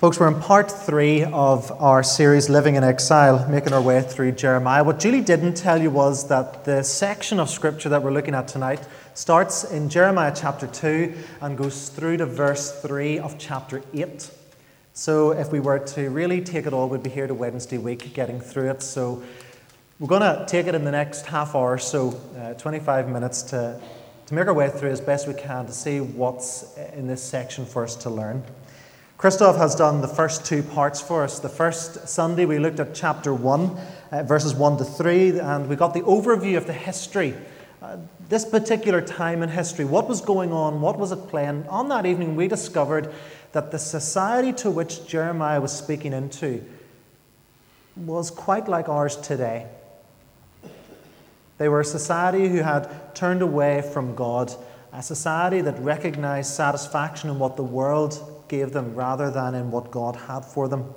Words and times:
Folks, 0.00 0.18
we're 0.18 0.28
in 0.28 0.40
part 0.40 0.70
three 0.70 1.24
of 1.24 1.70
our 1.72 2.02
series 2.02 2.48
Living 2.48 2.76
in 2.76 2.82
Exile, 2.82 3.46
making 3.50 3.74
our 3.74 3.82
way 3.82 4.00
through 4.00 4.32
Jeremiah. 4.32 4.82
What 4.82 4.98
Julie 4.98 5.20
didn't 5.20 5.58
tell 5.58 5.78
you 5.78 5.90
was 5.90 6.26
that 6.28 6.64
the 6.64 6.82
section 6.82 7.38
of 7.38 7.50
scripture 7.50 7.90
that 7.90 8.02
we're 8.02 8.10
looking 8.10 8.34
at 8.34 8.48
tonight 8.48 8.80
starts 9.12 9.62
in 9.64 9.90
Jeremiah 9.90 10.32
chapter 10.34 10.66
2 10.66 11.12
and 11.42 11.58
goes 11.58 11.90
through 11.90 12.16
to 12.16 12.24
verse 12.24 12.80
3 12.80 13.18
of 13.18 13.36
chapter 13.36 13.82
8. 13.92 14.30
So, 14.94 15.32
if 15.32 15.52
we 15.52 15.60
were 15.60 15.80
to 15.80 16.08
really 16.08 16.40
take 16.40 16.64
it 16.64 16.72
all, 16.72 16.88
we'd 16.88 17.02
be 17.02 17.10
here 17.10 17.26
to 17.26 17.34
Wednesday 17.34 17.76
week 17.76 18.14
getting 18.14 18.40
through 18.40 18.70
it. 18.70 18.82
So, 18.82 19.22
we're 19.98 20.08
going 20.08 20.22
to 20.22 20.46
take 20.48 20.66
it 20.66 20.74
in 20.74 20.84
the 20.84 20.92
next 20.92 21.26
half 21.26 21.54
hour, 21.54 21.76
so 21.76 22.18
uh, 22.38 22.54
25 22.54 23.10
minutes, 23.10 23.42
to, 23.42 23.78
to 24.24 24.34
make 24.34 24.46
our 24.46 24.54
way 24.54 24.70
through 24.70 24.92
as 24.92 25.00
best 25.02 25.28
we 25.28 25.34
can 25.34 25.66
to 25.66 25.72
see 25.72 26.00
what's 26.00 26.74
in 26.94 27.06
this 27.06 27.22
section 27.22 27.66
for 27.66 27.84
us 27.84 27.96
to 27.96 28.08
learn. 28.08 28.42
Christoph 29.20 29.58
has 29.58 29.74
done 29.74 30.00
the 30.00 30.08
first 30.08 30.46
two 30.46 30.62
parts 30.62 30.98
for 30.98 31.24
us. 31.24 31.40
The 31.40 31.50
first 31.50 32.08
Sunday, 32.08 32.46
we 32.46 32.58
looked 32.58 32.80
at 32.80 32.94
chapter 32.94 33.34
1, 33.34 33.78
uh, 34.12 34.22
verses 34.22 34.54
1 34.54 34.78
to 34.78 34.84
3, 34.86 35.38
and 35.40 35.68
we 35.68 35.76
got 35.76 35.92
the 35.92 36.00
overview 36.00 36.56
of 36.56 36.66
the 36.66 36.72
history. 36.72 37.34
Uh, 37.82 37.98
this 38.30 38.46
particular 38.46 39.02
time 39.02 39.42
in 39.42 39.50
history, 39.50 39.84
what 39.84 40.08
was 40.08 40.22
going 40.22 40.54
on, 40.54 40.80
what 40.80 40.98
was 40.98 41.12
it 41.12 41.28
playing. 41.28 41.68
On 41.68 41.90
that 41.90 42.06
evening, 42.06 42.34
we 42.34 42.48
discovered 42.48 43.12
that 43.52 43.70
the 43.70 43.78
society 43.78 44.54
to 44.54 44.70
which 44.70 45.06
Jeremiah 45.06 45.60
was 45.60 45.76
speaking 45.76 46.14
into 46.14 46.64
was 47.96 48.30
quite 48.30 48.68
like 48.68 48.88
ours 48.88 49.16
today. 49.16 49.66
They 51.58 51.68
were 51.68 51.80
a 51.80 51.84
society 51.84 52.48
who 52.48 52.62
had 52.62 53.14
turned 53.14 53.42
away 53.42 53.82
from 53.82 54.14
God, 54.14 54.50
a 54.94 55.02
society 55.02 55.60
that 55.60 55.78
recognized 55.78 56.54
satisfaction 56.54 57.28
in 57.28 57.38
what 57.38 57.56
the 57.56 57.62
world 57.62 58.38
gave 58.50 58.72
them 58.72 58.94
rather 58.94 59.30
than 59.30 59.54
in 59.54 59.70
what 59.70 59.90
God 59.90 60.16
had 60.16 60.44
for 60.44 60.68
them. 60.68 60.92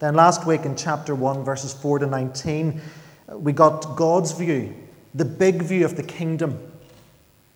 Then 0.00 0.16
last 0.16 0.44
week 0.46 0.64
in 0.64 0.76
chapter 0.76 1.14
1, 1.14 1.44
verses 1.44 1.72
4 1.72 2.00
to 2.00 2.06
19, 2.06 2.80
we 3.34 3.52
got 3.52 3.96
God's 3.96 4.32
view, 4.32 4.74
the 5.14 5.24
big 5.24 5.62
view 5.62 5.84
of 5.84 5.96
the 5.96 6.02
kingdom. 6.02 6.58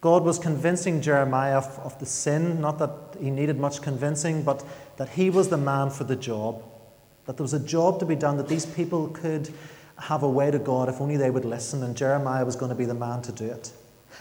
God 0.01 0.23
was 0.23 0.39
convincing 0.39 1.03
Jeremiah 1.03 1.57
of, 1.57 1.79
of 1.81 1.99
the 1.99 2.07
sin, 2.07 2.61
not 2.61 2.79
that 2.79 2.91
he 3.21 3.31
needed 3.31 3.59
much 3.59 3.83
convincing, 3.83 4.45
but 4.45 4.65
that 4.97 5.09
he 5.09 5.29
was 5.29 5.49
the 5.49 5.57
man 5.57 5.91
for 5.91 6.05
the 6.05 6.15
job. 6.15 6.63
That 7.25 7.37
there 7.37 7.45
was 7.45 7.55
a 7.55 7.59
job 7.59 7.99
to 7.99 8.07
be 8.07 8.15
done, 8.15 8.37
that 8.37 8.49
these 8.49 8.65
people 8.65 9.09
could 9.09 9.53
have 9.99 10.23
a 10.23 10.31
way 10.31 10.53
to 10.53 10.61
God 10.61 10.89
if 10.89 11.01
only 11.01 11.17
they 11.17 11.31
would 11.31 11.45
listen, 11.45 11.83
and 11.83 11.97
Jeremiah 11.97 12.45
was 12.45 12.55
going 12.55 12.69
to 12.69 12.77
be 12.77 12.85
the 12.85 12.95
man 12.95 13.23
to 13.23 13.33
do 13.33 13.47
it. 13.47 13.73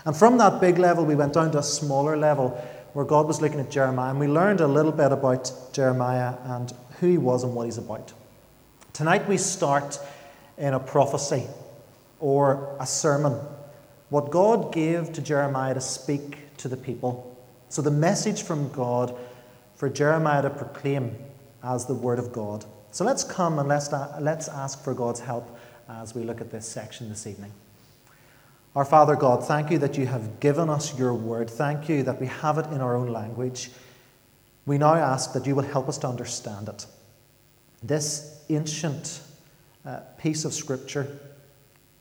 And 0.03 0.17
from 0.17 0.39
that 0.39 0.59
big 0.59 0.80
level, 0.80 1.05
we 1.05 1.13
went 1.13 1.33
down 1.33 1.52
to 1.52 1.59
a 1.59 1.63
smaller 1.63 2.17
level 2.17 2.59
where 2.95 3.03
God 3.03 3.27
was 3.27 3.41
looking 3.41 3.59
at 3.59 3.69
Jeremiah, 3.69 4.09
and 4.09 4.21
we 4.21 4.27
learned 4.27 4.61
a 4.61 4.67
little 4.67 4.93
bit 4.93 5.11
about 5.11 5.51
Jeremiah 5.73 6.35
and 6.45 6.73
who 7.02 7.07
he 7.07 7.17
was 7.17 7.43
and 7.43 7.53
what 7.53 7.65
he's 7.65 7.77
about. 7.77 8.13
Tonight 8.93 9.27
we 9.27 9.35
start 9.37 9.99
in 10.57 10.73
a 10.73 10.79
prophecy 10.79 11.43
or 12.21 12.73
a 12.79 12.85
sermon, 12.85 13.33
what 14.07 14.31
God 14.31 14.71
gave 14.71 15.11
to 15.11 15.21
Jeremiah 15.21 15.73
to 15.73 15.81
speak 15.81 16.55
to 16.55 16.69
the 16.69 16.77
people. 16.77 17.37
So 17.67 17.81
the 17.81 17.91
message 17.91 18.43
from 18.43 18.71
God 18.71 19.13
for 19.75 19.89
Jeremiah 19.89 20.43
to 20.43 20.49
proclaim 20.49 21.17
as 21.61 21.85
the 21.85 21.95
Word 21.95 22.17
of 22.17 22.31
God. 22.31 22.63
So 22.91 23.03
let's 23.03 23.25
come 23.25 23.59
and 23.59 23.67
let's, 23.67 23.91
uh, 23.91 24.19
let's 24.21 24.47
ask 24.47 24.81
for 24.81 24.93
God's 24.93 25.19
help 25.19 25.59
as 25.89 26.15
we 26.15 26.23
look 26.23 26.39
at 26.39 26.49
this 26.49 26.65
section 26.65 27.09
this 27.09 27.27
evening. 27.27 27.52
Our 28.75 28.83
Father 28.83 29.15
God, 29.15 29.45
thank 29.45 29.71
you 29.71 29.77
that 29.77 29.97
you 29.97 30.05
have 30.05 30.41
given 30.41 30.69
us 30.69 30.99
your 30.99 31.13
word. 31.13 31.49
Thank 31.49 31.87
you 31.87 32.03
that 32.03 32.19
we 32.19 32.27
have 32.27 32.57
it 32.57 32.65
in 32.67 32.81
our 32.81 32.97
own 32.97 33.07
language. 33.07 33.71
We 34.65 34.77
now 34.77 34.95
ask 34.95 35.31
that 35.31 35.45
you 35.45 35.55
will 35.55 35.63
help 35.63 35.87
us 35.87 35.97
to 35.99 36.07
understand 36.07 36.67
it. 36.67 36.85
This 37.81 38.43
ancient 38.49 39.21
uh, 39.85 40.01
piece 40.17 40.43
of 40.43 40.53
scripture 40.53 41.19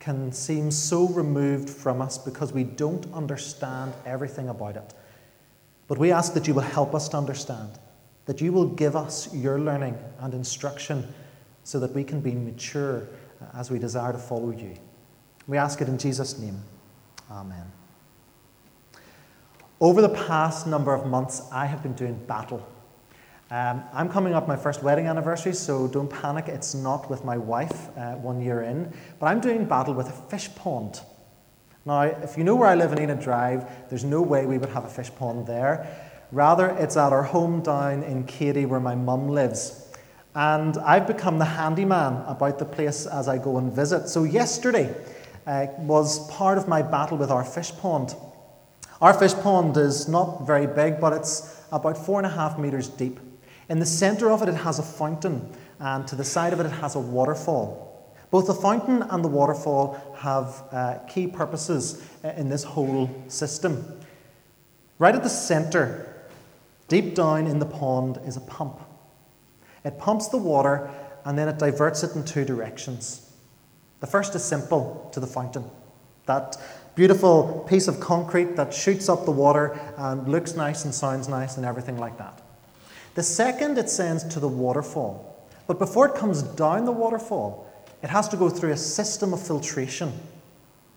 can 0.01 0.33
seem 0.33 0.73
so 0.73 1.07
removed 1.09 1.71
from 1.71 2.03
us 2.03 2.19
because 2.19 2.53
we 2.53 2.65
don't 2.65 3.07
understand 3.15 3.93
everything 4.05 4.49
about 4.49 4.77
it. 4.77 4.95
But 5.87 5.99
we 5.99 6.11
ask 6.11 6.35
that 6.35 6.49
you 6.49 6.55
will 6.55 6.63
help 6.63 6.93
us 6.93 7.09
to 7.11 7.17
understand, 7.17 7.71
that 8.27 8.41
you 8.41 8.53
will 8.53 8.67
give 8.67 8.97
us 8.97 9.33
your 9.33 9.61
learning 9.61 9.97
and 10.19 10.35
instruction 10.35 11.07
so 11.63 11.79
that 11.79 11.93
we 11.93 12.03
can 12.03 12.21
be 12.21 12.33
mature 12.33 13.07
uh, 13.41 13.59
as 13.59 13.71
we 13.71 13.79
desire 13.79 14.13
to 14.13 14.19
follow 14.19 14.51
you. 14.51 14.77
We 15.47 15.59
ask 15.59 15.81
it 15.81 15.89
in 15.89 15.99
Jesus' 15.99 16.39
name. 16.39 16.63
Amen. 17.31 17.71
Over 19.81 20.01
the 20.01 20.09
past 20.09 20.67
number 20.67 20.95
of 20.95 21.07
months, 21.07 21.43
I 21.53 21.67
have 21.67 21.83
been 21.83 21.95
doing 21.95 22.15
battle. 22.27 22.67
Um, 23.51 23.83
I'm 23.93 24.09
coming 24.09 24.33
up 24.33 24.49
my 24.49 24.57
first 24.57 24.83
wedding 24.83 25.07
anniversary, 25.07 25.53
so 25.53 25.87
don't 25.87 26.09
panic. 26.09 26.49
It's 26.49 26.75
not 26.75 27.11
with 27.11 27.25
my 27.25 27.37
wife 27.37 27.97
uh, 27.97 28.15
one 28.15 28.41
year 28.41 28.63
in, 28.63 28.93
but 29.21 29.27
I'm 29.27 29.41
doing 29.41 29.67
battle 29.67 29.95
with 29.95 30.09
a 30.09 30.13
fish 30.31 30.49
pond. 30.55 31.01
Now, 31.85 32.03
if 32.03 32.39
you 32.39 32.45
know 32.45 32.57
where 32.57 32.69
I 32.69 32.75
live 32.75 32.93
in 32.93 32.99
Enid 32.99 33.21
Drive, 33.21 33.69
there's 33.91 34.05
no 34.05 34.23
way 34.23 34.47
we 34.47 34.57
would 34.57 34.71
have 34.71 34.85
a 34.85 34.89
fish 34.89 35.15
pond 35.15 35.47
there. 35.47 35.87
Rather, 36.33 36.71
it's 36.71 36.97
at 36.97 37.13
our 37.13 37.23
home 37.23 37.61
down 37.61 38.03
in 38.03 38.25
Katy 38.25 38.65
where 38.65 38.81
my 38.81 38.95
mum 38.95 39.29
lives. 39.29 39.93
And 40.35 40.79
I've 40.79 41.07
become 41.07 41.39
the 41.39 41.45
handyman 41.45 42.25
about 42.27 42.59
the 42.59 42.65
place 42.65 43.07
as 43.07 43.29
I 43.29 43.37
go 43.37 43.59
and 43.59 43.71
visit. 43.71 44.09
So, 44.09 44.25
yesterday, 44.25 44.95
uh, 45.47 45.67
was 45.79 46.27
part 46.31 46.59
of 46.59 46.69
my 46.69 46.83
battle 46.83 47.17
with 47.17 47.31
our 47.31 47.45
fish 47.45 47.73
pond. 47.77 48.15
Our 49.01 49.13
fish 49.13 49.35
pond 49.35 49.77
is 49.77 50.09
not 50.09 50.47
very 50.47 50.67
big, 50.67 51.01
but 51.01 51.13
it's 51.13 51.61
about 51.73 51.99
four 51.99 52.19
and 52.19 52.27
a 52.27 52.31
half 52.31 52.59
metres 52.59 52.89
deep. 52.89 53.21
In 53.69 53.79
the 53.79 53.87
centre 53.87 54.31
of 54.31 54.43
it, 54.43 54.49
it 54.49 54.55
has 54.55 54.79
a 54.79 54.83
fountain, 54.83 55.51
and 55.79 56.07
to 56.09 56.17
the 56.17 56.25
side 56.25 56.53
of 56.53 56.61
it, 56.61 56.67
it 56.67 56.73
has 56.73 56.95
a 56.95 57.01
waterfall. 57.01 57.85
Both 58.31 58.47
the 58.47 58.55
fountain 58.55 59.03
and 59.03 59.25
the 59.25 59.29
waterfall 59.29 60.17
have 60.17 60.65
uh, 60.73 60.99
key 61.09 61.27
purposes 61.27 62.03
uh, 62.25 62.29
in 62.37 62.49
this 62.49 62.65
whole 62.65 63.11
system. 63.29 64.01
Right 64.99 65.15
at 65.15 65.23
the 65.23 65.29
centre, 65.29 66.15
deep 66.89 67.15
down 67.15 67.47
in 67.47 67.59
the 67.59 67.67
pond, 67.67 68.19
is 68.27 68.37
a 68.37 68.41
pump. 68.41 68.81
It 69.85 69.99
pumps 69.99 70.29
the 70.29 70.39
water 70.39 70.91
and 71.25 71.39
then 71.39 71.49
it 71.49 71.59
diverts 71.59 72.03
it 72.03 72.15
in 72.17 72.25
two 72.25 72.45
directions. 72.45 73.24
The 74.05 74.11
first 74.11 74.35
is 74.35 74.45
simple 74.45 75.09
to 75.15 75.19
the 75.19 75.27
fountain. 75.27 75.65
That 76.27 76.59
beautiful 76.95 77.65
piece 77.67 77.89
of 77.89 78.01
concrete 78.01 78.55
that 78.57 78.75
shoots 78.75 79.09
up 79.09 79.25
the 79.25 79.31
water 79.31 79.81
and 79.97 80.29
looks 80.29 80.55
nice 80.55 80.85
and 80.85 80.95
sounds 80.95 81.27
nice 81.27 81.57
and 81.57 81.65
everything 81.65 81.97
like 81.97 82.19
that. 82.19 82.43
The 83.15 83.23
second 83.23 83.79
it 83.79 83.89
sends 83.89 84.23
to 84.25 84.41
the 84.41 84.47
waterfall. 84.47 85.49
But 85.67 85.79
before 85.79 86.07
it 86.07 86.17
comes 86.17 86.43
down 86.43 86.85
the 86.85 86.93
waterfall, 86.93 87.67
it 88.03 88.11
has 88.11 88.29
to 88.29 88.37
go 88.37 88.51
through 88.51 88.73
a 88.73 88.77
system 88.77 89.33
of 89.33 89.41
filtration. 89.41 90.13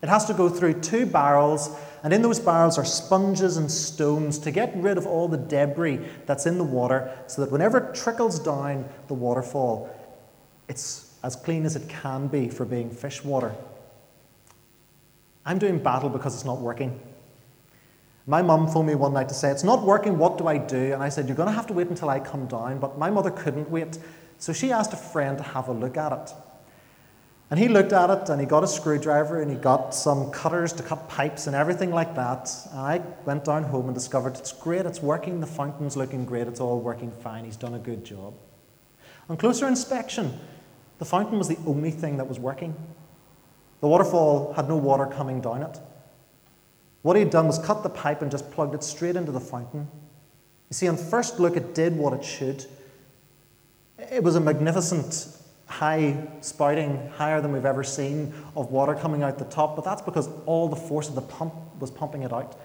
It 0.01 0.09
has 0.09 0.25
to 0.25 0.33
go 0.33 0.49
through 0.49 0.81
two 0.81 1.05
barrels, 1.05 1.79
and 2.03 2.11
in 2.11 2.21
those 2.21 2.41
barrels 2.41 2.77
are 2.77 2.83
sponges 2.83 3.55
and 3.55 3.71
stones 3.71 4.37
to 4.39 4.51
get 4.51 4.75
rid 4.75 4.97
of 4.97 5.07
all 5.07 5.29
the 5.29 5.37
debris 5.37 6.05
that's 6.25 6.45
in 6.45 6.57
the 6.57 6.65
water 6.65 7.17
so 7.27 7.41
that 7.41 7.53
whenever 7.53 7.77
it 7.77 7.95
trickles 7.95 8.37
down 8.37 8.83
the 9.07 9.13
waterfall, 9.13 9.89
it's 10.67 11.06
as 11.23 11.35
clean 11.35 11.65
as 11.65 11.75
it 11.75 11.87
can 11.89 12.27
be 12.27 12.49
for 12.49 12.65
being 12.65 12.89
fish 12.89 13.23
water. 13.23 13.53
I'm 15.45 15.57
doing 15.57 15.79
battle 15.79 16.09
because 16.09 16.35
it's 16.35 16.45
not 16.45 16.59
working. 16.59 16.99
My 18.25 18.41
mum 18.41 18.67
phoned 18.67 18.87
me 18.87 18.95
one 18.95 19.13
night 19.13 19.29
to 19.29 19.33
say, 19.33 19.49
It's 19.49 19.63
not 19.63 19.83
working, 19.83 20.17
what 20.17 20.37
do 20.37 20.47
I 20.47 20.57
do? 20.57 20.93
And 20.93 21.01
I 21.01 21.07
said, 21.07 21.27
You're 21.27 21.37
going 21.37 21.47
to 21.47 21.55
have 21.55 21.67
to 21.67 21.73
wait 21.73 21.87
until 21.87 22.09
I 22.09 22.19
come 22.19 22.45
down. 22.47 22.79
But 22.79 22.97
my 22.97 23.09
mother 23.09 23.31
couldn't 23.31 23.69
wait. 23.69 23.97
So 24.37 24.51
she 24.51 24.71
asked 24.71 24.91
a 24.93 24.97
friend 24.97 25.37
to 25.37 25.43
have 25.43 25.69
a 25.69 25.73
look 25.73 25.95
at 25.95 26.11
it. 26.11 26.33
And 27.49 27.57
he 27.57 27.69
looked 27.69 27.93
at 27.93 28.09
it 28.09 28.29
and 28.29 28.41
he 28.41 28.45
got 28.45 28.65
a 28.65 28.67
screwdriver 28.67 29.41
and 29.41 29.49
he 29.49 29.55
got 29.55 29.95
some 29.95 30.31
cutters 30.31 30.73
to 30.73 30.83
cut 30.83 31.07
pipes 31.07 31.47
and 31.47 31.55
everything 31.55 31.91
like 31.91 32.13
that. 32.15 32.51
And 32.71 32.79
I 32.81 33.01
went 33.25 33.45
down 33.45 33.63
home 33.63 33.85
and 33.85 33.95
discovered 33.95 34.35
it's 34.35 34.51
great, 34.51 34.85
it's 34.85 35.01
working, 35.01 35.39
the 35.39 35.47
fountain's 35.47 35.95
looking 35.95 36.25
great, 36.25 36.47
it's 36.47 36.59
all 36.59 36.81
working 36.81 37.09
fine, 37.23 37.45
he's 37.45 37.55
done 37.55 37.75
a 37.75 37.79
good 37.79 38.03
job. 38.03 38.33
On 39.29 39.37
closer 39.37 39.65
inspection, 39.65 40.37
the 40.99 41.05
fountain 41.05 41.37
was 41.37 41.47
the 41.47 41.57
only 41.65 41.91
thing 41.91 42.17
that 42.17 42.27
was 42.27 42.39
working. 42.39 42.75
The 43.81 43.87
waterfall 43.87 44.53
had 44.53 44.67
no 44.67 44.77
water 44.77 45.05
coming 45.05 45.41
down 45.41 45.63
it. 45.63 45.79
What 47.03 47.15
he 47.15 47.21
had 47.21 47.31
done 47.31 47.47
was 47.47 47.59
cut 47.59 47.83
the 47.83 47.89
pipe 47.89 48.21
and 48.21 48.31
just 48.31 48.51
plugged 48.51 48.73
it 48.73 48.83
straight 48.83 49.15
into 49.15 49.31
the 49.31 49.39
fountain. 49.39 49.87
You 50.69 50.73
see, 50.73 50.87
on 50.87 50.97
first 50.97 51.39
look, 51.39 51.55
it 51.55 51.75
did 51.75 51.95
what 51.95 52.13
it 52.13 52.23
should. 52.23 52.65
It 53.97 54.23
was 54.23 54.35
a 54.35 54.39
magnificent 54.39 55.37
high 55.67 56.27
spouting, 56.41 57.09
higher 57.15 57.41
than 57.41 57.51
we've 57.51 57.65
ever 57.65 57.83
seen, 57.83 58.33
of 58.55 58.71
water 58.71 58.95
coming 58.95 59.21
out 59.21 59.37
the 59.37 59.45
top, 59.45 59.75
but 59.75 59.85
that's 59.85 60.01
because 60.01 60.29
all 60.45 60.67
the 60.67 60.75
force 60.75 61.09
of 61.09 61.15
the 61.15 61.21
pump 61.21 61.53
was 61.79 61.91
pumping 61.91 62.23
it 62.23 62.33
out. 62.33 62.57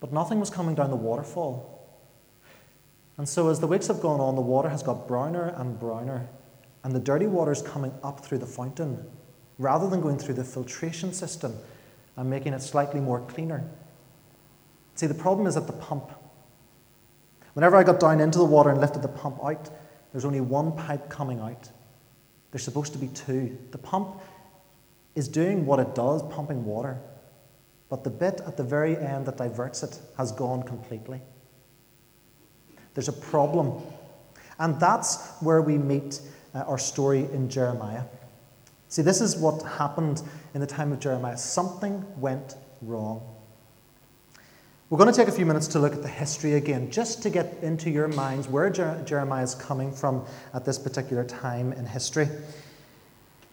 But 0.00 0.12
nothing 0.12 0.38
was 0.38 0.50
coming 0.50 0.74
down 0.74 0.90
the 0.90 0.96
waterfall. 0.96 1.74
And 3.16 3.28
so, 3.28 3.48
as 3.48 3.58
the 3.58 3.66
weeks 3.66 3.88
have 3.88 4.00
gone 4.00 4.20
on, 4.20 4.36
the 4.36 4.40
water 4.40 4.68
has 4.68 4.82
got 4.82 5.08
browner 5.08 5.52
and 5.56 5.78
browner 5.78 6.28
and 6.88 6.96
the 6.96 7.00
dirty 7.00 7.26
water 7.26 7.52
is 7.52 7.60
coming 7.60 7.92
up 8.02 8.24
through 8.24 8.38
the 8.38 8.46
fountain 8.46 9.04
rather 9.58 9.90
than 9.90 10.00
going 10.00 10.16
through 10.16 10.32
the 10.32 10.42
filtration 10.42 11.12
system 11.12 11.54
and 12.16 12.30
making 12.30 12.54
it 12.54 12.62
slightly 12.62 12.98
more 12.98 13.20
cleaner. 13.20 13.62
See, 14.94 15.06
the 15.06 15.12
problem 15.12 15.46
is 15.46 15.54
at 15.54 15.66
the 15.66 15.74
pump. 15.74 16.10
Whenever 17.52 17.76
I 17.76 17.82
got 17.82 18.00
down 18.00 18.20
into 18.20 18.38
the 18.38 18.46
water 18.46 18.70
and 18.70 18.80
lifted 18.80 19.02
the 19.02 19.08
pump 19.08 19.38
out, 19.44 19.68
there's 20.12 20.24
only 20.24 20.40
one 20.40 20.72
pipe 20.72 21.10
coming 21.10 21.40
out. 21.40 21.68
There's 22.52 22.62
supposed 22.62 22.94
to 22.94 22.98
be 22.98 23.08
two. 23.08 23.58
The 23.70 23.76
pump 23.76 24.22
is 25.14 25.28
doing 25.28 25.66
what 25.66 25.80
it 25.80 25.94
does, 25.94 26.22
pumping 26.32 26.64
water, 26.64 26.98
but 27.90 28.02
the 28.02 28.08
bit 28.08 28.40
at 28.46 28.56
the 28.56 28.64
very 28.64 28.96
end 28.96 29.26
that 29.26 29.36
diverts 29.36 29.82
it 29.82 29.98
has 30.16 30.32
gone 30.32 30.62
completely. 30.62 31.20
There's 32.94 33.08
a 33.08 33.12
problem. 33.12 33.82
And 34.58 34.80
that's 34.80 35.34
where 35.40 35.60
we 35.60 35.76
meet 35.76 36.22
uh, 36.58 36.64
our 36.64 36.78
story 36.78 37.20
in 37.32 37.48
Jeremiah. 37.48 38.02
See, 38.88 39.02
this 39.02 39.20
is 39.20 39.36
what 39.36 39.62
happened 39.62 40.22
in 40.54 40.60
the 40.60 40.66
time 40.66 40.92
of 40.92 41.00
Jeremiah. 41.00 41.36
Something 41.36 42.04
went 42.18 42.56
wrong. 42.82 43.22
We're 44.90 44.98
going 44.98 45.12
to 45.12 45.16
take 45.16 45.28
a 45.28 45.32
few 45.32 45.44
minutes 45.44 45.68
to 45.68 45.78
look 45.78 45.92
at 45.92 46.02
the 46.02 46.08
history 46.08 46.54
again, 46.54 46.90
just 46.90 47.22
to 47.22 47.30
get 47.30 47.58
into 47.62 47.90
your 47.90 48.08
minds 48.08 48.48
where 48.48 48.70
Jer- 48.70 49.02
Jeremiah 49.04 49.44
is 49.44 49.54
coming 49.54 49.92
from 49.92 50.24
at 50.54 50.64
this 50.64 50.78
particular 50.78 51.24
time 51.24 51.72
in 51.74 51.84
history. 51.84 52.28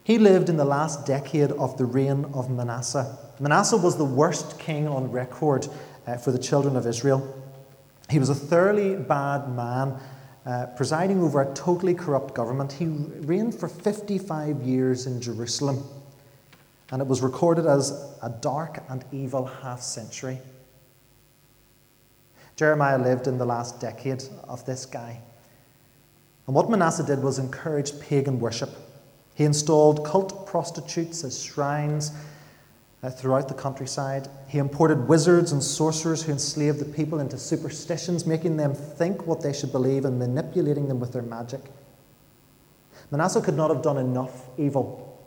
He 0.03 0.17
lived 0.17 0.47
in 0.47 0.55
the 0.55 0.65
last 0.65 1.05
decade 1.05 1.51
of 1.51 1.77
the 1.77 1.85
reign 1.85 2.25
of 2.33 2.49
Manasseh. 2.49 3.17
Manasseh 3.39 3.75
was 3.75 3.97
the 3.97 4.05
worst 4.05 4.57
king 4.59 4.87
on 4.87 5.11
record 5.11 5.67
uh, 6.07 6.15
for 6.15 6.31
the 6.31 6.39
children 6.39 6.77
of 6.77 6.87
Israel. 6.87 7.43
He 8.09 8.19
was 8.19 8.29
a 8.29 8.35
thoroughly 8.35 8.95
bad 8.95 9.49
man, 9.49 9.99
uh, 10.45 10.67
presiding 10.77 11.21
over 11.23 11.41
a 11.41 11.53
totally 11.53 11.93
corrupt 11.93 12.33
government. 12.35 12.71
He 12.71 12.85
reigned 12.85 13.55
for 13.55 13.67
55 13.67 14.61
years 14.61 15.07
in 15.07 15.19
Jerusalem, 15.19 15.83
and 16.91 17.01
it 17.01 17.07
was 17.07 17.21
recorded 17.21 17.65
as 17.65 17.91
a 18.21 18.29
dark 18.29 18.83
and 18.89 19.03
evil 19.11 19.45
half 19.45 19.81
century. 19.81 20.39
Jeremiah 22.55 22.97
lived 22.97 23.27
in 23.27 23.37
the 23.37 23.45
last 23.45 23.81
decade 23.81 24.23
of 24.47 24.65
this 24.65 24.85
guy. 24.85 25.19
And 26.47 26.55
what 26.55 26.69
Manasseh 26.69 27.03
did 27.03 27.21
was 27.21 27.39
encourage 27.39 27.99
pagan 27.99 28.39
worship. 28.39 28.69
He 29.33 29.43
installed 29.43 30.05
cult 30.05 30.47
prostitutes 30.47 31.23
as 31.23 31.43
shrines 31.43 32.11
uh, 33.05 33.09
throughout 33.11 33.47
the 33.47 33.53
countryside. 33.53 34.27
He 34.47 34.57
imported 34.57 35.07
wizards 35.07 35.51
and 35.51 35.63
sorcerers 35.63 36.23
who 36.23 36.31
enslaved 36.31 36.79
the 36.79 36.85
people 36.85 37.19
into 37.19 37.37
superstitions, 37.37 38.25
making 38.25 38.57
them 38.57 38.73
think 38.73 39.27
what 39.27 39.41
they 39.41 39.53
should 39.53 39.71
believe 39.71 40.05
and 40.05 40.17
manipulating 40.17 40.87
them 40.87 40.99
with 40.99 41.13
their 41.13 41.21
magic. 41.21 41.61
Manasseh 43.11 43.41
could 43.41 43.55
not 43.55 43.69
have 43.69 43.83
done 43.83 43.97
enough 43.97 44.47
evil. 44.57 45.23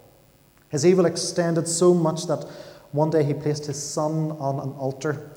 His 0.70 0.84
evil 0.84 1.06
extended 1.06 1.68
so 1.68 1.94
much 1.94 2.26
that 2.26 2.44
one 2.90 3.10
day 3.10 3.22
he 3.22 3.32
placed 3.32 3.66
his 3.66 3.80
son 3.80 4.32
on 4.32 4.58
an 4.58 4.70
altar 4.72 5.30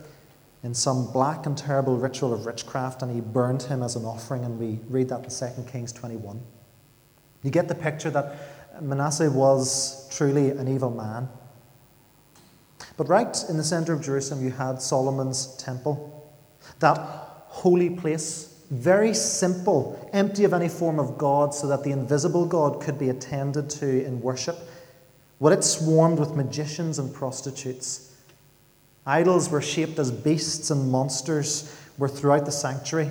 in 0.63 0.73
some 0.73 1.11
black 1.11 1.45
and 1.45 1.55
terrible 1.55 1.97
ritual 1.97 2.33
of 2.33 2.45
witchcraft 2.45 3.03
and 3.03 3.13
he 3.13 3.21
burned 3.21 3.63
him 3.63 3.83
as 3.83 3.95
an 3.95 4.03
offering, 4.03 4.45
and 4.45 4.57
we 4.59 4.79
read 4.89 5.09
that 5.09 5.23
in 5.23 5.63
2 5.63 5.71
Kings 5.71 5.91
21. 5.91 6.41
You 7.43 7.51
get 7.51 7.67
the 7.67 7.75
picture 7.75 8.09
that 8.09 8.81
Manasseh 8.81 9.29
was 9.29 10.09
truly 10.11 10.49
an 10.49 10.67
evil 10.67 10.89
man. 10.89 11.29
But 13.01 13.09
right 13.09 13.45
in 13.49 13.57
the 13.57 13.63
center 13.63 13.93
of 13.93 14.01
Jerusalem, 14.03 14.45
you 14.45 14.51
had 14.51 14.79
Solomon's 14.79 15.55
temple, 15.55 16.31
that 16.77 16.99
holy 16.99 17.89
place, 17.89 18.61
very 18.69 19.15
simple, 19.15 20.07
empty 20.13 20.43
of 20.43 20.53
any 20.53 20.69
form 20.69 20.99
of 20.99 21.17
God, 21.17 21.51
so 21.55 21.65
that 21.65 21.83
the 21.83 21.89
invisible 21.89 22.45
God 22.45 22.79
could 22.79 22.99
be 22.99 23.09
attended 23.09 23.71
to 23.71 24.05
in 24.05 24.21
worship. 24.21 24.55
What 25.39 25.51
it 25.51 25.63
swarmed 25.63 26.19
with 26.19 26.35
magicians 26.35 26.99
and 26.99 27.11
prostitutes 27.11 28.15
Idols 29.03 29.49
were 29.49 29.63
shaped 29.63 29.97
as 29.97 30.11
beasts 30.11 30.69
and 30.69 30.91
monsters 30.91 31.75
were 31.97 32.07
throughout 32.07 32.45
the 32.45 32.51
sanctuary. 32.51 33.09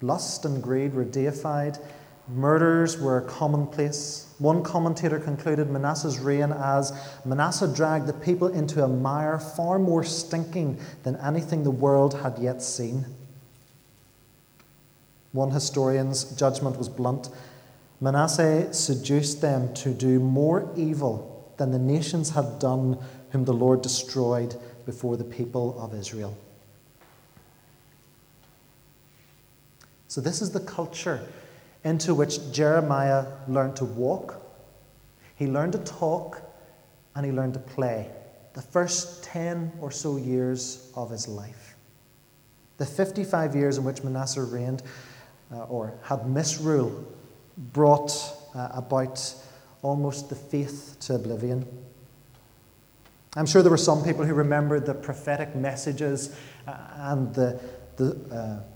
Lust 0.00 0.46
and 0.46 0.62
greed 0.62 0.94
were 0.94 1.04
deified. 1.04 1.76
Murders 2.28 2.98
were 2.98 3.20
commonplace. 3.20 4.34
One 4.38 4.62
commentator 4.62 5.18
concluded 5.18 5.68
Manasseh's 5.68 6.18
reign 6.18 6.52
as 6.52 6.92
Manasseh 7.24 7.72
dragged 7.74 8.06
the 8.06 8.14
people 8.14 8.48
into 8.48 8.82
a 8.82 8.88
mire 8.88 9.38
far 9.38 9.78
more 9.78 10.04
stinking 10.04 10.78
than 11.02 11.16
anything 11.16 11.62
the 11.62 11.70
world 11.70 12.14
had 12.14 12.38
yet 12.38 12.62
seen. 12.62 13.04
One 15.32 15.50
historian's 15.50 16.24
judgment 16.24 16.78
was 16.78 16.88
blunt. 16.88 17.28
Manasseh 18.00 18.72
seduced 18.72 19.40
them 19.40 19.74
to 19.74 19.92
do 19.92 20.18
more 20.18 20.70
evil 20.76 21.52
than 21.58 21.72
the 21.72 21.78
nations 21.78 22.30
had 22.30 22.58
done 22.58 22.98
whom 23.30 23.44
the 23.44 23.52
Lord 23.52 23.82
destroyed 23.82 24.56
before 24.86 25.16
the 25.16 25.24
people 25.24 25.78
of 25.78 25.94
Israel. 25.94 26.36
So, 30.08 30.20
this 30.20 30.40
is 30.40 30.52
the 30.52 30.60
culture 30.60 31.26
into 31.84 32.14
which 32.14 32.52
Jeremiah 32.52 33.26
learned 33.46 33.76
to 33.76 33.84
walk, 33.84 34.42
he 35.36 35.46
learned 35.46 35.72
to 35.72 35.78
talk, 35.78 36.42
and 37.14 37.24
he 37.24 37.32
learned 37.32 37.54
to 37.54 37.60
play 37.60 38.10
the 38.54 38.62
first 38.62 39.24
10 39.24 39.72
or 39.80 39.90
so 39.90 40.16
years 40.16 40.90
of 40.96 41.10
his 41.10 41.28
life. 41.28 41.74
The 42.78 42.86
55 42.86 43.54
years 43.54 43.78
in 43.78 43.84
which 43.84 44.02
Manasseh 44.02 44.42
reigned 44.42 44.82
uh, 45.52 45.64
or 45.64 45.92
had 46.02 46.28
misrule 46.28 47.04
brought 47.72 48.12
uh, 48.54 48.68
about 48.72 49.34
almost 49.82 50.28
the 50.28 50.34
faith 50.34 50.96
to 51.00 51.16
oblivion. 51.16 51.66
I'm 53.36 53.46
sure 53.46 53.62
there 53.62 53.70
were 53.70 53.76
some 53.76 54.02
people 54.04 54.24
who 54.24 54.34
remembered 54.34 54.86
the 54.86 54.94
prophetic 54.94 55.54
messages 55.56 56.36
uh, 56.66 56.76
and 56.96 57.34
the, 57.34 57.60
the 57.96 58.16
uh, 58.34 58.73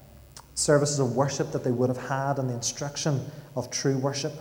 services 0.58 0.98
of 0.98 1.14
worship 1.14 1.52
that 1.52 1.62
they 1.62 1.70
would 1.70 1.88
have 1.88 2.08
had 2.08 2.38
and 2.38 2.50
the 2.50 2.54
instruction 2.54 3.24
of 3.54 3.70
true 3.70 3.96
worship. 3.96 4.32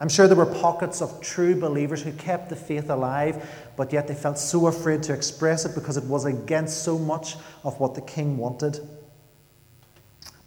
I'm 0.00 0.08
sure 0.08 0.28
there 0.28 0.36
were 0.36 0.46
pockets 0.46 1.02
of 1.02 1.20
true 1.20 1.58
believers 1.58 2.02
who 2.02 2.12
kept 2.12 2.48
the 2.48 2.56
faith 2.56 2.90
alive, 2.90 3.44
but 3.76 3.92
yet 3.92 4.06
they 4.06 4.14
felt 4.14 4.38
so 4.38 4.68
afraid 4.68 5.02
to 5.04 5.12
express 5.12 5.64
it 5.64 5.74
because 5.74 5.96
it 5.96 6.04
was 6.04 6.24
against 6.24 6.84
so 6.84 6.98
much 6.98 7.36
of 7.64 7.78
what 7.80 7.94
the 7.94 8.00
king 8.02 8.36
wanted. 8.36 8.80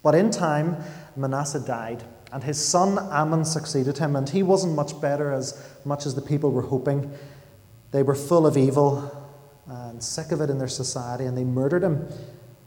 But 0.02 0.14
in 0.14 0.30
time, 0.30 0.76
Manasseh 1.14 1.60
died, 1.60 2.02
and 2.32 2.42
his 2.42 2.62
son 2.62 2.98
Amon 2.98 3.44
succeeded 3.44 3.98
him, 3.98 4.16
and 4.16 4.28
he 4.28 4.42
wasn't 4.42 4.74
much 4.74 4.98
better 5.00 5.32
as 5.32 5.62
much 5.84 6.06
as 6.06 6.14
the 6.14 6.22
people 6.22 6.52
were 6.52 6.62
hoping. 6.62 7.10
They 7.92 8.02
were 8.02 8.14
full 8.14 8.46
of 8.46 8.56
evil 8.56 9.10
and 9.66 10.02
sick 10.02 10.32
of 10.32 10.40
it 10.40 10.48
in 10.48 10.58
their 10.58 10.68
society, 10.68 11.24
and 11.24 11.36
they 11.36 11.44
murdered 11.44 11.82
him. 11.82 12.08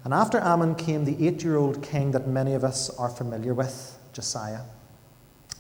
And 0.04 0.14
after 0.14 0.40
Amon 0.40 0.76
came 0.76 1.06
the 1.06 1.28
eight 1.28 1.44
year 1.44 1.58
old 1.58 1.84
king 1.84 2.12
that 2.12 2.28
many 2.28 2.54
of 2.54 2.64
us 2.64 2.90
are 2.98 3.10
familiar 3.10 3.54
with, 3.54 3.98
Josiah. 4.14 4.62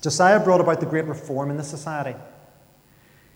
Josiah 0.02 0.40
brought 0.40 0.62
about 0.62 0.80
the 0.80 0.86
great 0.86 1.06
reform 1.06 1.52
in 1.52 1.58
the 1.58 1.64
society. 1.64 2.18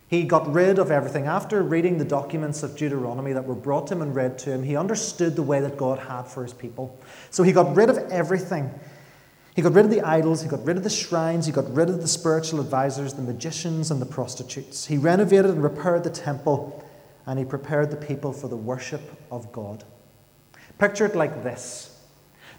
He 0.08 0.24
got 0.24 0.52
rid 0.54 0.80
of 0.80 0.92
everything. 0.92 1.26
After 1.26 1.64
reading 1.64 1.98
the 1.98 2.06
documents 2.06 2.64
of 2.64 2.78
Deuteronomy 2.78 3.34
that 3.34 3.46
were 3.46 3.56
brought 3.56 3.88
to 3.88 3.96
him 3.96 4.02
and 4.02 4.16
read 4.16 4.38
to 4.40 4.52
him, 4.52 4.64
he 4.64 4.76
understood 4.76 5.36
the 5.36 5.44
way 5.44 5.60
that 5.60 5.76
God 5.76 6.00
had 6.00 6.24
for 6.24 6.44
his 6.44 6.54
people. 6.54 6.98
So 7.32 7.44
he 7.44 7.52
got 7.52 7.76
rid 7.76 7.90
of 7.90 7.98
everything 8.12 8.70
he 9.56 9.62
got 9.62 9.74
rid 9.74 9.86
of 9.86 9.92
the 9.92 10.02
idols, 10.02 10.42
he 10.42 10.50
got 10.50 10.66
rid 10.66 10.78
of 10.78 10.84
the 10.84 10.90
shrines, 10.90 11.46
he 11.46 11.52
got 11.52 11.72
rid 11.74 11.90
of 11.90 12.02
the 12.02 12.08
spiritual 12.08 12.60
advisors, 12.60 13.14
the 13.14 13.22
magicians, 13.22 13.92
and 13.92 14.02
the 14.02 14.06
prostitutes. 14.06 14.86
He 14.86 14.98
renovated 14.98 15.52
and 15.52 15.62
repaired 15.62 16.04
the 16.04 16.10
temple, 16.10 16.84
and 17.28 17.38
he 17.38 17.46
prepared 17.46 17.92
the 17.92 17.98
people 17.98 18.34
for 18.34 18.48
the 18.48 18.58
worship 18.58 19.02
of 19.32 19.52
God. 19.52 19.84
Picture 20.78 21.06
it 21.06 21.16
like 21.16 21.44
this 21.44 21.94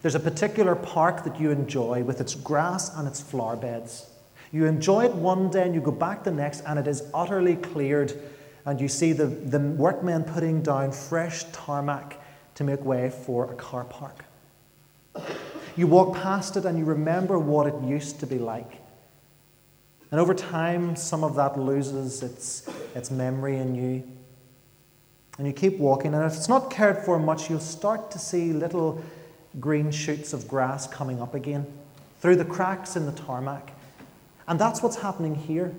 there's 0.03 0.15
a 0.15 0.21
particular 0.21 0.75
park 0.75 1.25
that 1.25 1.41
you 1.41 1.51
enjoy 1.51 2.03
with 2.03 2.21
its 2.21 2.35
grass 2.35 2.95
and 2.95 3.09
its 3.09 3.23
flower 3.23 3.57
beds. 3.57 4.07
You 4.53 4.67
enjoy 4.67 5.07
it 5.07 5.15
one 5.15 5.49
day 5.49 5.63
and 5.63 5.75
you 5.75 5.81
go 5.81 5.91
back 5.91 6.25
the 6.25 6.31
next, 6.31 6.61
and 6.67 6.79
it 6.79 6.87
is 6.87 7.05
utterly 7.15 7.57
cleared, 7.57 8.13
and 8.67 8.79
you 8.79 8.87
see 8.87 9.13
the, 9.13 9.25
the 9.25 9.59
workmen 9.59 10.25
putting 10.25 10.63
down 10.63 10.93
fresh 10.93 11.45
tarmac 11.53 12.21
to 12.57 12.65
make 12.65 12.85
way 12.85 13.09
for 13.09 13.51
a 13.51 13.55
car 13.55 13.85
park. 13.85 14.27
You 15.75 15.87
walk 15.87 16.15
past 16.15 16.59
it 16.59 16.67
and 16.67 16.79
you 16.79 16.85
remember 16.85 17.39
what 17.39 17.67
it 17.67 17.75
used 17.83 18.21
to 18.21 18.27
be 18.27 18.39
like. 18.39 18.83
And 20.11 20.21
over 20.21 20.35
time, 20.35 20.97
some 20.97 21.25
of 21.25 21.35
that 21.37 21.59
loses 21.59 22.23
its, 22.23 22.69
its 22.95 23.11
memory 23.11 23.57
in 23.57 23.75
you. 23.75 24.05
And 25.39 25.47
you 25.47 25.53
keep 25.53 25.79
walking, 25.79 26.15
and 26.15 26.25
if 26.25 26.37
it's 26.37 26.49
not 26.49 26.71
cared 26.71 26.99
for 26.99 27.19
much, 27.19 27.51
you'll 27.51 27.59
start 27.59 28.11
to 28.13 28.19
see 28.19 28.53
little 28.53 29.03
green 29.59 29.91
shoots 29.91 30.33
of 30.33 30.47
grass 30.47 30.87
coming 30.87 31.21
up 31.21 31.35
again 31.35 31.67
through 32.21 32.37
the 32.37 32.45
cracks 32.45 32.97
in 32.97 33.07
the 33.07 33.13
tarmac. 33.13 33.73
And 34.47 34.59
that's 34.59 34.83
what's 34.83 34.97
happening 34.97 35.35
here. 35.35 35.75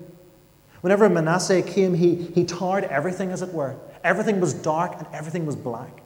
Whenever 0.82 1.08
Manasseh 1.10 1.62
came, 1.62 1.94
he, 1.94 2.16
he 2.16 2.44
tarred 2.46 2.84
everything, 2.86 3.32
as 3.32 3.42
it 3.42 3.54
were. 3.54 3.76
Everything 4.04 4.40
was 4.40 4.54
dark 4.54 4.96
and 4.98 5.08
everything 5.14 5.46
was 5.46 5.56
black. 5.56 6.02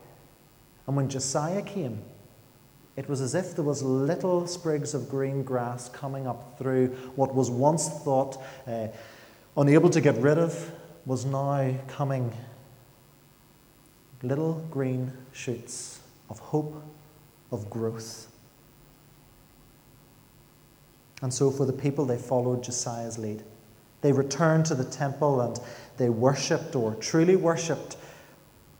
And 0.87 0.95
when 0.95 1.09
Josiah 1.09 1.61
came, 1.61 2.01
it 2.95 3.09
was 3.09 3.21
as 3.21 3.35
if 3.35 3.55
there 3.55 3.63
was 3.63 3.81
little 3.81 4.47
sprigs 4.47 4.93
of 4.93 5.09
green 5.09 5.43
grass 5.43 5.89
coming 5.89 6.27
up 6.27 6.57
through 6.57 6.87
what 7.15 7.33
was 7.33 7.49
once 7.49 7.89
thought 7.89 8.41
uh, 8.67 8.87
unable 9.57 9.89
to 9.89 10.01
get 10.01 10.17
rid 10.17 10.37
of, 10.37 10.71
was 11.05 11.25
now 11.25 11.73
coming 11.87 12.33
little 14.21 14.65
green 14.69 15.11
shoots 15.31 15.99
of 16.29 16.39
hope 16.39 16.83
of 17.51 17.69
growth. 17.69 18.27
And 21.21 21.33
so, 21.33 21.51
for 21.51 21.65
the 21.65 21.73
people, 21.73 22.05
they 22.05 22.17
followed 22.17 22.63
Josiah's 22.63 23.17
lead. 23.17 23.43
They 24.01 24.11
returned 24.11 24.65
to 24.67 24.75
the 24.75 24.85
temple 24.85 25.41
and 25.41 25.59
they 25.97 26.09
worshipped, 26.09 26.75
or 26.75 26.95
truly 26.95 27.35
worshipped, 27.35 27.97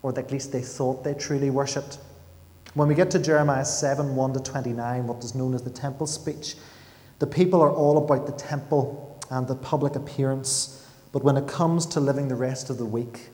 or 0.02 0.18
at 0.18 0.32
least 0.32 0.52
they 0.52 0.62
thought 0.62 1.04
they 1.04 1.14
truly 1.14 1.50
worshipped. 1.50 1.98
When 2.76 2.88
we 2.88 2.96
get 2.96 3.12
to 3.12 3.20
Jeremiah 3.20 3.66
7 3.66 4.16
1 4.16 4.34
to 4.34 4.40
29, 4.40 5.08
what 5.08 5.24
is 5.24 5.36
known 5.36 5.54
as 5.54 5.64
the 5.64 5.70
temple 5.70 6.08
speech, 6.08 6.56
the 7.20 7.28
people 7.28 7.62
are 7.62 7.72
all 7.72 7.98
about 7.98 8.26
the 8.26 8.32
temple 8.32 9.20
and 9.30 9.48
the 9.48 9.56
public 9.56 9.96
appearance, 9.96 10.88
but 11.12 11.24
when 11.24 11.36
it 11.36 11.48
comes 11.48 11.86
to 11.88 12.00
living 12.00 12.28
the 12.30 12.36
rest 12.36 12.70
of 12.70 12.78
the 12.78 12.86
week, 12.86 13.30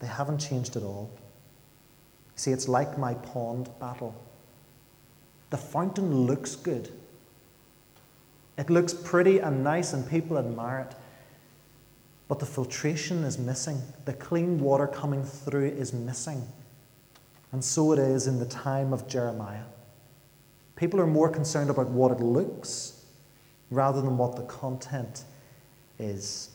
they 0.00 0.06
haven't 0.08 0.38
changed 0.38 0.76
at 0.76 0.82
all. 0.82 1.10
See, 2.36 2.50
it's 2.50 2.68
like 2.68 2.98
my 2.98 3.14
pond 3.14 3.70
battle. 3.78 4.14
The 5.50 5.56
fountain 5.58 6.26
looks 6.26 6.56
good. 6.56 6.90
It 8.56 8.70
looks 8.70 8.94
pretty 8.94 9.38
and 9.38 9.62
nice, 9.62 9.92
and 9.92 10.08
people 10.08 10.38
admire 10.38 10.88
it. 10.88 10.96
But 12.28 12.38
the 12.38 12.46
filtration 12.46 13.24
is 13.24 13.38
missing. 13.38 13.80
The 14.04 14.14
clean 14.14 14.58
water 14.60 14.86
coming 14.86 15.24
through 15.24 15.68
is 15.68 15.92
missing. 15.92 16.46
And 17.52 17.62
so 17.62 17.92
it 17.92 17.98
is 17.98 18.26
in 18.26 18.38
the 18.38 18.46
time 18.46 18.92
of 18.92 19.06
Jeremiah. 19.06 19.64
People 20.76 21.00
are 21.00 21.06
more 21.06 21.28
concerned 21.28 21.68
about 21.68 21.90
what 21.90 22.10
it 22.10 22.20
looks 22.20 23.04
rather 23.70 24.00
than 24.00 24.16
what 24.16 24.36
the 24.36 24.42
content 24.44 25.24
is. 25.98 26.51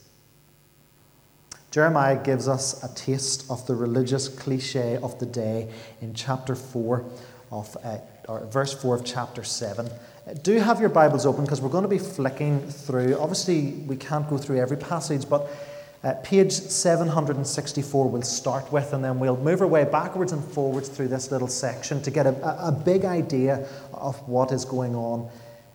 Jeremiah 1.77 2.15
gives 2.23 2.47
us 2.47 2.83
a 2.83 2.91
taste 2.95 3.45
of 3.51 3.67
the 3.67 3.75
religious 3.75 4.27
cliche 4.27 4.97
of 4.97 5.19
the 5.19 5.27
day 5.27 5.69
in 6.01 6.15
chapter 6.15 6.55
4 6.55 7.05
of, 7.51 7.77
uh, 7.83 7.99
or 8.27 8.47
verse 8.47 8.73
4 8.73 8.95
of 8.95 9.05
chapter 9.05 9.43
7. 9.43 9.87
Do 10.41 10.57
have 10.57 10.79
your 10.79 10.89
Bibles 10.89 11.27
open 11.27 11.43
because 11.43 11.61
we're 11.61 11.69
going 11.69 11.83
to 11.83 11.87
be 11.87 11.99
flicking 11.99 12.61
through. 12.61 13.15
Obviously, 13.19 13.73
we 13.85 13.95
can't 13.95 14.27
go 14.27 14.39
through 14.39 14.59
every 14.59 14.77
passage, 14.77 15.29
but 15.29 15.51
uh, 16.03 16.15
page 16.23 16.51
764 16.51 18.09
we'll 18.09 18.23
start 18.23 18.71
with, 18.71 18.93
and 18.93 19.03
then 19.03 19.19
we'll 19.19 19.37
move 19.37 19.61
our 19.61 19.67
way 19.67 19.83
backwards 19.83 20.31
and 20.31 20.43
forwards 20.43 20.89
through 20.89 21.09
this 21.09 21.29
little 21.29 21.47
section 21.47 22.01
to 22.01 22.09
get 22.09 22.25
a, 22.25 22.67
a 22.67 22.71
big 22.71 23.05
idea 23.05 23.67
of 23.93 24.15
what 24.27 24.51
is 24.51 24.65
going 24.65 24.95
on 24.95 25.29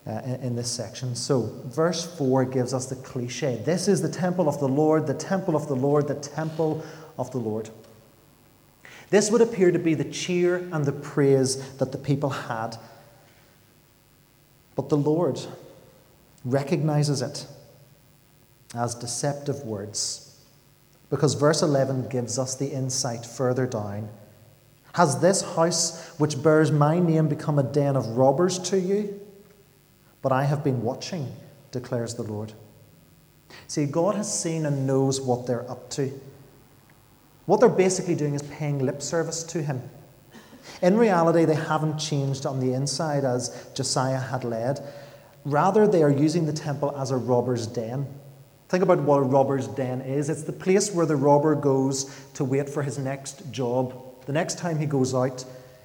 uh, 0.05 0.21
in, 0.25 0.35
in 0.35 0.55
this 0.55 0.69
section. 0.69 1.15
So, 1.15 1.51
verse 1.65 2.05
4 2.17 2.45
gives 2.45 2.73
us 2.73 2.87
the 2.87 2.95
cliche 2.95 3.61
This 3.63 3.87
is 3.87 4.01
the 4.01 4.09
temple 4.09 4.49
of 4.49 4.59
the 4.59 4.67
Lord, 4.67 5.07
the 5.07 5.13
temple 5.13 5.55
of 5.55 5.67
the 5.67 5.75
Lord, 5.75 6.07
the 6.07 6.15
temple 6.15 6.83
of 7.17 7.31
the 7.31 7.37
Lord. 7.37 7.69
This 9.09 9.29
would 9.31 9.41
appear 9.41 9.71
to 9.71 9.79
be 9.79 9.93
the 9.93 10.05
cheer 10.05 10.57
and 10.71 10.85
the 10.85 10.91
praise 10.91 11.77
that 11.77 11.91
the 11.91 11.97
people 11.97 12.29
had. 12.29 12.77
But 14.75 14.89
the 14.89 14.97
Lord 14.97 15.39
recognizes 16.43 17.21
it 17.21 17.45
as 18.75 18.95
deceptive 18.95 19.61
words 19.61 20.41
because 21.09 21.35
verse 21.35 21.61
11 21.61 22.09
gives 22.09 22.39
us 22.39 22.55
the 22.55 22.71
insight 22.71 23.23
further 23.23 23.67
down. 23.67 24.09
Has 24.93 25.19
this 25.19 25.41
house 25.41 26.09
which 26.17 26.41
bears 26.41 26.71
my 26.71 26.99
name 26.99 27.27
become 27.27 27.59
a 27.59 27.63
den 27.63 27.95
of 27.95 28.17
robbers 28.17 28.57
to 28.59 28.79
you? 28.79 29.19
But 30.23 30.31
I 30.31 30.45
have 30.45 30.63
been 30.63 30.81
watching, 30.81 31.31
declares 31.71 32.15
the 32.15 32.23
Lord. 32.23 32.53
See, 33.67 33.85
God 33.85 34.15
has 34.15 34.41
seen 34.41 34.65
and 34.65 34.87
knows 34.87 35.21
what 35.21 35.45
they're 35.45 35.69
up 35.69 35.91
to. 35.91 36.19
What 37.45 37.59
they're 37.59 37.69
basically 37.69 38.15
doing 38.15 38.33
is 38.33 38.41
paying 38.41 38.79
lip 38.79 39.01
service 39.01 39.43
to 39.43 39.61
Him. 39.61 39.81
In 40.81 40.97
reality, 40.97 41.45
they 41.45 41.55
haven't 41.55 41.97
changed 41.97 42.45
on 42.45 42.59
the 42.59 42.73
inside 42.73 43.25
as 43.25 43.69
Josiah 43.75 44.19
had 44.19 44.43
led. 44.43 44.79
Rather, 45.45 45.87
they 45.87 46.01
are 46.03 46.09
using 46.09 46.45
the 46.45 46.53
temple 46.53 46.95
as 46.97 47.11
a 47.11 47.17
robber's 47.17 47.67
den. 47.67 48.07
Think 48.69 48.81
about 48.81 49.01
what 49.01 49.17
a 49.17 49.23
robber's 49.23 49.67
den 49.67 50.01
is 50.01 50.29
it's 50.29 50.43
the 50.43 50.53
place 50.53 50.91
where 50.91 51.05
the 51.05 51.17
robber 51.17 51.53
goes 51.53 52.05
to 52.35 52.45
wait 52.45 52.69
for 52.69 52.81
his 52.81 52.97
next 52.97 53.51
job. 53.51 53.93
The 54.25 54.31
next 54.31 54.57
time 54.57 54.79
he 54.79 54.85
goes 54.85 55.13
out, 55.13 55.43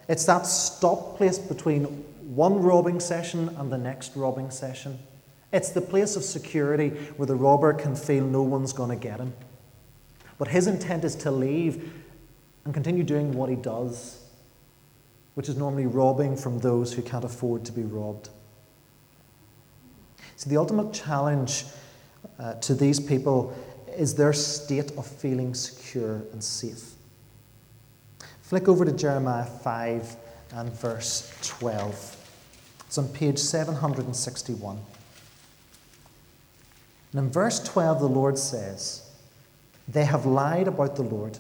it's 0.09 0.25
that 0.27 0.47
stop 0.47 1.17
place 1.17 1.39
between 1.39 2.05
one 2.29 2.61
robbing 2.61 3.01
session 3.01 3.49
and 3.57 3.73
the 3.73 3.79
next 3.79 4.15
robbing 4.15 4.51
session. 4.51 4.99
It's 5.51 5.71
the 5.71 5.81
place 5.81 6.15
of 6.15 6.23
security 6.23 6.91
where 7.17 7.27
the 7.27 7.35
robber 7.35 7.73
can 7.73 7.97
feel 7.97 8.25
no 8.25 8.43
one's 8.43 8.75
going 8.75 8.91
to 8.91 8.97
get 8.97 9.19
him. 9.19 9.33
But 10.37 10.49
his 10.49 10.67
intent 10.67 11.05
is 11.05 11.17
to 11.17 11.31
leave 11.31 11.91
and 12.67 12.75
continue 12.75 13.03
doing 13.03 13.33
what 13.33 13.49
he 13.49 13.57
does, 13.57 14.23
which 15.35 15.49
is 15.49 15.57
normally 15.57 15.87
robbing 15.87 16.37
from 16.37 16.59
those 16.59 16.93
who 16.93 17.01
can't 17.01 17.25
afford 17.25 17.65
to 17.65 17.73
be 17.73 17.83
robbed. 17.83 18.29
See, 20.37 20.51
the 20.51 20.59
ultimate 20.59 20.93
challenge 20.93 21.65
uh, 22.39 22.55
to 22.55 22.75
these 22.75 23.01
people 23.01 23.57
is 23.97 24.15
their 24.15 24.35
state 24.35 24.93
of 24.99 25.07
feeling 25.07 25.55
secure 25.55 26.23
and 26.33 26.45
safe. 26.45 26.93
Flick 28.43 28.69
over 28.69 28.85
to 28.85 28.93
Jeremiah 28.93 29.47
5 29.47 30.17
and 30.53 30.73
verse 30.75 31.35
12. 31.43 32.18
It's 32.89 32.99
on 32.99 33.09
page 33.09 33.39
761. 33.39 34.81
And 37.13 37.19
in 37.21 37.31
verse 37.31 37.61
12, 37.61 38.01
the 38.01 38.09
Lord 38.09 38.37
says, 38.37 39.09
they 39.89 40.05
have 40.05 40.27
lied 40.27 40.69
about 40.69 40.97
the 40.97 41.03
Lord. 41.03 41.39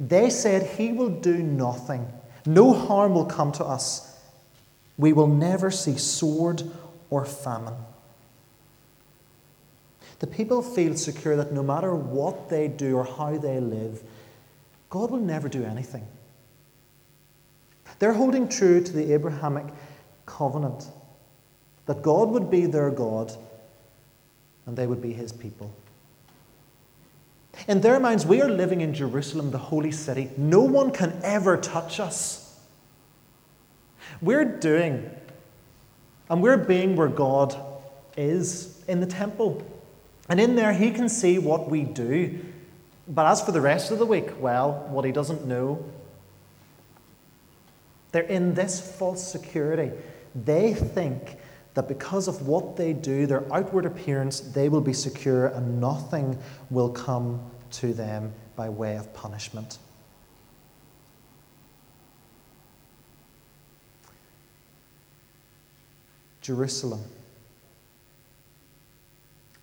They 0.00 0.30
said, 0.30 0.76
He 0.76 0.92
will 0.92 1.08
do 1.08 1.38
nothing. 1.38 2.12
No 2.44 2.72
harm 2.72 3.14
will 3.14 3.24
come 3.24 3.52
to 3.52 3.64
us. 3.64 4.18
We 4.98 5.12
will 5.12 5.28
never 5.28 5.70
see 5.70 5.96
sword 5.96 6.64
or 7.08 7.24
famine. 7.24 7.74
The 10.18 10.26
people 10.26 10.62
feel 10.62 10.96
secure 10.96 11.36
that 11.36 11.52
no 11.52 11.62
matter 11.62 11.94
what 11.94 12.48
they 12.48 12.68
do 12.68 12.96
or 12.96 13.04
how 13.04 13.36
they 13.38 13.60
live, 13.60 14.02
God 14.90 15.10
will 15.10 15.20
never 15.20 15.48
do 15.48 15.64
anything. 15.64 16.06
They're 17.98 18.12
holding 18.12 18.48
true 18.48 18.82
to 18.82 18.92
the 18.92 19.12
Abrahamic 19.12 19.66
covenant 20.32 20.86
that 21.86 22.02
God 22.02 22.30
would 22.30 22.50
be 22.50 22.66
their 22.66 22.90
God 22.90 23.32
and 24.66 24.76
they 24.76 24.86
would 24.86 25.02
be 25.02 25.12
his 25.12 25.32
people. 25.32 25.74
In 27.68 27.80
their 27.80 28.00
minds, 28.00 28.24
we 28.24 28.40
are 28.40 28.48
living 28.48 28.80
in 28.80 28.94
Jerusalem, 28.94 29.50
the 29.50 29.58
holy 29.58 29.92
city. 29.92 30.30
No 30.36 30.62
one 30.62 30.90
can 30.90 31.20
ever 31.22 31.56
touch 31.56 32.00
us. 32.00 32.58
We're 34.20 34.44
doing 34.44 35.10
and 36.30 36.42
we're 36.42 36.56
being 36.56 36.96
where 36.96 37.08
God 37.08 37.54
is 38.16 38.82
in 38.88 39.00
the 39.00 39.06
temple. 39.06 39.62
And 40.28 40.40
in 40.40 40.56
there, 40.56 40.72
He 40.72 40.90
can 40.92 41.08
see 41.08 41.38
what 41.38 41.68
we 41.68 41.82
do. 41.82 42.38
But 43.06 43.26
as 43.26 43.42
for 43.42 43.52
the 43.52 43.60
rest 43.60 43.90
of 43.90 43.98
the 43.98 44.06
week, 44.06 44.40
well, 44.40 44.86
what 44.88 45.04
He 45.04 45.12
doesn't 45.12 45.44
know. 45.44 45.84
They're 48.12 48.22
in 48.22 48.54
this 48.54 48.80
false 48.80 49.30
security. 49.30 49.90
They 50.34 50.74
think 50.74 51.36
that 51.74 51.88
because 51.88 52.28
of 52.28 52.46
what 52.46 52.76
they 52.76 52.92
do, 52.92 53.26
their 53.26 53.50
outward 53.52 53.86
appearance, 53.86 54.40
they 54.40 54.68
will 54.68 54.80
be 54.80 54.92
secure 54.92 55.46
and 55.46 55.80
nothing 55.80 56.38
will 56.70 56.90
come 56.90 57.40
to 57.72 57.94
them 57.94 58.32
by 58.56 58.68
way 58.68 58.96
of 58.96 59.12
punishment. 59.14 59.78
Jerusalem, 66.42 67.00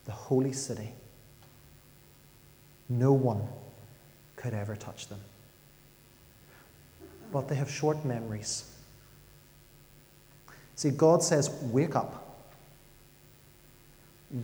the 0.05 0.11
holy 0.13 0.53
city, 0.53 0.93
no 2.88 3.11
one 3.11 3.47
could 4.38 4.53
ever 4.53 4.75
touch 4.75 5.07
them. 5.07 5.19
But 7.31 7.47
they 7.47 7.55
have 7.55 7.69
short 7.69 8.03
memories. 8.05 8.68
See, 10.79 10.91
God 10.91 11.21
says, 11.21 11.50
Wake 11.74 11.98
up. 11.98 12.39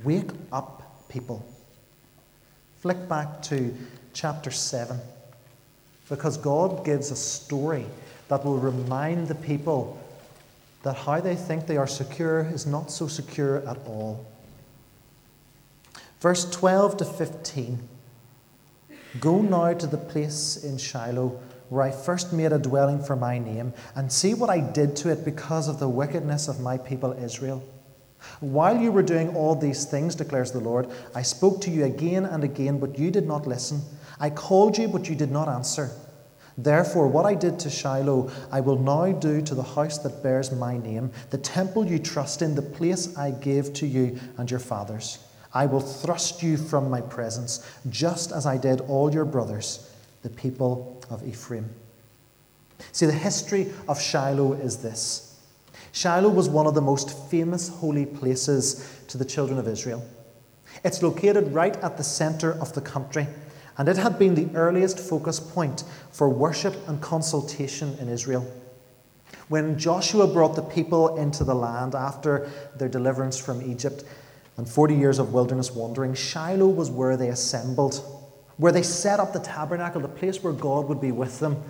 Wake 0.03 0.31
up, 0.51 1.07
people. 1.07 1.45
Flick 2.79 3.07
back 3.07 3.41
to 3.43 3.73
chapter 4.11 4.51
7 4.51 4.99
because 6.09 6.35
God 6.35 6.83
gives 6.83 7.09
a 7.09 7.15
story 7.15 7.85
that 8.27 8.43
will 8.43 8.57
remind 8.57 9.29
the 9.29 9.35
people 9.35 9.97
that 10.83 10.97
how 10.97 11.21
they 11.21 11.37
think 11.37 11.67
they 11.67 11.77
are 11.77 11.87
secure 11.87 12.41
is 12.41 12.65
not 12.65 12.91
so 12.91 13.07
secure 13.07 13.65
at 13.65 13.77
all. 13.87 14.25
Verse 16.19 16.51
12 16.51 16.97
to 16.97 17.05
15 17.05 17.79
Go 19.21 19.41
now 19.41 19.71
to 19.71 19.87
the 19.87 19.97
place 19.97 20.65
in 20.65 20.77
Shiloh 20.77 21.39
where 21.69 21.83
I 21.83 21.91
first 21.91 22.33
made 22.33 22.51
a 22.51 22.59
dwelling 22.59 23.03
for 23.03 23.15
my 23.15 23.37
name, 23.37 23.73
and 23.95 24.11
see 24.11 24.33
what 24.33 24.49
I 24.49 24.59
did 24.59 24.95
to 24.97 25.11
it 25.11 25.25
because 25.25 25.67
of 25.67 25.79
the 25.79 25.89
wickedness 25.89 26.47
of 26.47 26.59
my 26.59 26.77
people 26.77 27.13
Israel. 27.13 27.63
While 28.39 28.77
you 28.77 28.91
were 28.91 29.03
doing 29.03 29.35
all 29.35 29.55
these 29.55 29.85
things, 29.85 30.15
declares 30.15 30.51
the 30.51 30.59
Lord, 30.59 30.89
I 31.13 31.21
spoke 31.21 31.61
to 31.61 31.71
you 31.71 31.85
again 31.85 32.25
and 32.25 32.43
again, 32.43 32.79
but 32.79 32.97
you 32.97 33.11
did 33.11 33.27
not 33.27 33.47
listen. 33.47 33.81
I 34.19 34.29
called 34.29 34.77
you, 34.77 34.87
but 34.87 35.09
you 35.09 35.15
did 35.15 35.31
not 35.31 35.47
answer. 35.47 35.91
Therefore, 36.57 37.07
what 37.07 37.25
I 37.25 37.35
did 37.35 37.59
to 37.59 37.69
Shiloh, 37.69 38.31
I 38.51 38.61
will 38.61 38.79
now 38.79 39.11
do 39.11 39.41
to 39.41 39.55
the 39.55 39.63
house 39.63 39.97
that 39.99 40.23
bears 40.23 40.51
my 40.53 40.77
name, 40.77 41.11
the 41.29 41.37
temple 41.37 41.85
you 41.85 41.99
trust 41.99 42.41
in, 42.41 42.55
the 42.55 42.61
place 42.61 43.17
I 43.17 43.31
gave 43.31 43.73
to 43.73 43.85
you 43.85 44.17
and 44.37 44.49
your 44.49 44.61
fathers. 44.61 45.19
I 45.53 45.65
will 45.65 45.81
thrust 45.81 46.41
you 46.41 46.57
from 46.57 46.89
my 46.89 47.01
presence, 47.01 47.65
just 47.89 48.31
as 48.31 48.45
I 48.45 48.57
did 48.57 48.81
all 48.81 49.13
your 49.13 49.25
brothers, 49.25 49.89
the 50.21 50.29
people 50.29 50.94
of 51.09 51.27
Ephraim. 51.27 51.69
See, 52.91 53.05
the 53.05 53.13
history 53.13 53.71
of 53.87 54.01
Shiloh 54.01 54.53
is 54.53 54.77
this 54.77 55.39
Shiloh 55.91 56.29
was 56.29 56.49
one 56.49 56.67
of 56.67 56.75
the 56.75 56.81
most 56.81 57.17
famous 57.29 57.69
holy 57.69 58.05
places 58.05 59.01
to 59.07 59.17
the 59.17 59.25
children 59.25 59.57
of 59.57 59.67
Israel. 59.67 60.05
It's 60.83 61.01
located 61.01 61.53
right 61.53 61.75
at 61.77 61.97
the 61.97 62.03
centre 62.03 62.51
of 62.53 62.73
the 62.73 62.81
country 62.81 63.27
and 63.77 63.89
it 63.89 63.97
had 63.97 64.17
been 64.17 64.35
the 64.35 64.55
earliest 64.55 64.99
focus 64.99 65.39
point 65.39 65.83
for 66.11 66.29
worship 66.29 66.75
and 66.87 67.01
consultation 67.01 67.97
in 67.99 68.09
Israel. 68.09 68.45
When 69.49 69.77
Joshua 69.77 70.27
brought 70.27 70.55
the 70.55 70.61
people 70.61 71.17
into 71.17 71.43
the 71.43 71.55
land 71.55 71.93
after 71.93 72.49
their 72.75 72.87
deliverance 72.87 73.37
from 73.37 73.61
Egypt 73.61 74.03
and 74.57 74.67
40 74.67 74.95
years 74.95 75.19
of 75.19 75.33
wilderness 75.33 75.71
wandering, 75.71 76.13
Shiloh 76.13 76.67
was 76.67 76.89
where 76.89 77.17
they 77.17 77.29
assembled, 77.29 78.14
where 78.57 78.71
they 78.71 78.83
set 78.83 79.19
up 79.19 79.33
the 79.33 79.39
tabernacle, 79.39 80.01
the 80.01 80.07
place 80.07 80.43
where 80.43 80.53
God 80.53 80.87
would 80.87 81.01
be 81.01 81.11
with 81.11 81.39
them, 81.39 81.61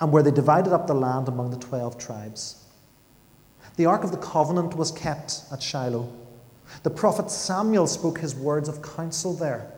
and 0.00 0.10
where 0.10 0.22
they 0.22 0.30
divided 0.30 0.72
up 0.72 0.86
the 0.86 0.94
land 0.94 1.28
among 1.28 1.50
the 1.50 1.56
12 1.56 1.98
tribes. 1.98 2.64
The 3.76 3.86
Ark 3.86 4.04
of 4.04 4.10
the 4.10 4.16
Covenant 4.16 4.76
was 4.76 4.90
kept 4.90 5.42
at 5.52 5.62
Shiloh. 5.62 6.12
The 6.82 6.90
prophet 6.90 7.30
Samuel 7.30 7.86
spoke 7.86 8.18
his 8.18 8.34
words 8.34 8.68
of 8.68 8.82
counsel 8.82 9.34
there. 9.34 9.70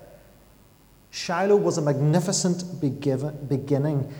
Shiloh 1.10 1.56
was 1.56 1.78
a 1.78 1.82
magnificent 1.82 2.80
beginning, 2.80 4.12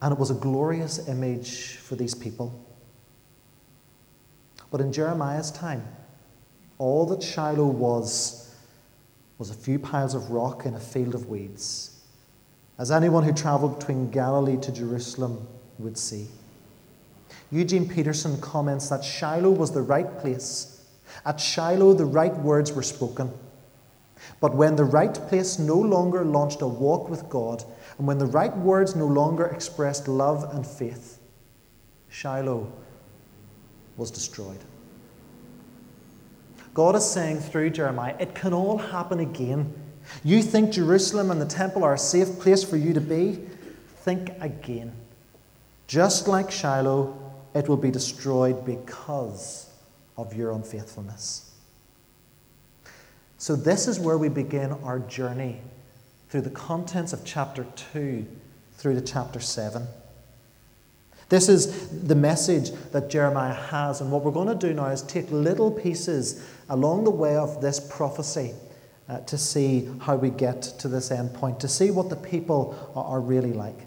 and 0.00 0.12
it 0.12 0.18
was 0.18 0.30
a 0.30 0.34
glorious 0.34 1.08
image 1.08 1.76
for 1.76 1.96
these 1.96 2.14
people. 2.14 2.64
But 4.70 4.80
in 4.80 4.92
Jeremiah's 4.92 5.50
time, 5.50 5.86
all 6.78 7.06
that 7.06 7.22
Shiloh 7.22 7.66
was 7.66 8.45
was 9.38 9.50
a 9.50 9.54
few 9.54 9.78
piles 9.78 10.14
of 10.14 10.30
rock 10.30 10.64
in 10.64 10.74
a 10.74 10.80
field 10.80 11.14
of 11.14 11.28
weeds, 11.28 12.00
as 12.78 12.90
anyone 12.90 13.22
who 13.22 13.32
travelled 13.32 13.78
between 13.78 14.10
Galilee 14.10 14.56
to 14.58 14.72
Jerusalem 14.72 15.46
would 15.78 15.98
see. 15.98 16.26
Eugene 17.50 17.88
Peterson 17.88 18.40
comments 18.40 18.88
that 18.88 19.04
Shiloh 19.04 19.50
was 19.50 19.72
the 19.72 19.82
right 19.82 20.18
place. 20.18 20.84
At 21.24 21.40
Shiloh, 21.40 21.92
the 21.92 22.04
right 22.04 22.34
words 22.38 22.72
were 22.72 22.82
spoken. 22.82 23.30
But 24.40 24.54
when 24.54 24.76
the 24.76 24.84
right 24.84 25.14
place 25.14 25.58
no 25.58 25.76
longer 25.76 26.24
launched 26.24 26.62
a 26.62 26.66
walk 26.66 27.08
with 27.08 27.28
God, 27.28 27.62
and 27.98 28.06
when 28.06 28.18
the 28.18 28.26
right 28.26 28.56
words 28.56 28.96
no 28.96 29.06
longer 29.06 29.46
expressed 29.46 30.08
love 30.08 30.54
and 30.54 30.66
faith, 30.66 31.18
Shiloh 32.08 32.70
was 33.96 34.10
destroyed. 34.10 34.60
God 36.76 36.94
is 36.94 37.10
saying 37.10 37.40
through 37.40 37.70
Jeremiah, 37.70 38.14
it 38.20 38.34
can 38.34 38.52
all 38.52 38.76
happen 38.76 39.20
again. 39.20 39.72
You 40.22 40.42
think 40.42 40.72
Jerusalem 40.72 41.30
and 41.30 41.40
the 41.40 41.46
temple 41.46 41.82
are 41.82 41.94
a 41.94 41.98
safe 41.98 42.38
place 42.38 42.62
for 42.62 42.76
you 42.76 42.92
to 42.92 43.00
be? 43.00 43.38
Think 44.00 44.32
again. 44.42 44.92
Just 45.86 46.28
like 46.28 46.50
Shiloh, 46.50 47.18
it 47.54 47.66
will 47.66 47.78
be 47.78 47.90
destroyed 47.90 48.66
because 48.66 49.70
of 50.18 50.34
your 50.34 50.52
unfaithfulness. 50.52 51.50
So, 53.38 53.56
this 53.56 53.88
is 53.88 53.98
where 53.98 54.18
we 54.18 54.28
begin 54.28 54.72
our 54.72 54.98
journey 54.98 55.62
through 56.28 56.42
the 56.42 56.50
contents 56.50 57.14
of 57.14 57.24
chapter 57.24 57.66
2 57.94 58.26
through 58.76 58.96
to 58.96 59.00
chapter 59.00 59.40
7. 59.40 59.86
This 61.30 61.48
is 61.48 61.88
the 62.06 62.14
message 62.14 62.70
that 62.92 63.08
Jeremiah 63.10 63.54
has, 63.54 64.02
and 64.02 64.12
what 64.12 64.22
we're 64.22 64.30
going 64.30 64.46
to 64.46 64.54
do 64.54 64.74
now 64.74 64.88
is 64.88 65.02
take 65.02 65.30
little 65.30 65.70
pieces 65.70 66.46
along 66.68 67.04
the 67.04 67.10
way 67.10 67.36
of 67.36 67.60
this 67.60 67.80
prophecy 67.80 68.52
uh, 69.08 69.20
to 69.20 69.38
see 69.38 69.88
how 70.00 70.16
we 70.16 70.30
get 70.30 70.62
to 70.62 70.88
this 70.88 71.10
end 71.10 71.32
point, 71.34 71.60
to 71.60 71.68
see 71.68 71.90
what 71.90 72.10
the 72.10 72.16
people 72.16 72.92
are, 72.94 73.20
really 73.20 73.52
like. 73.52 73.86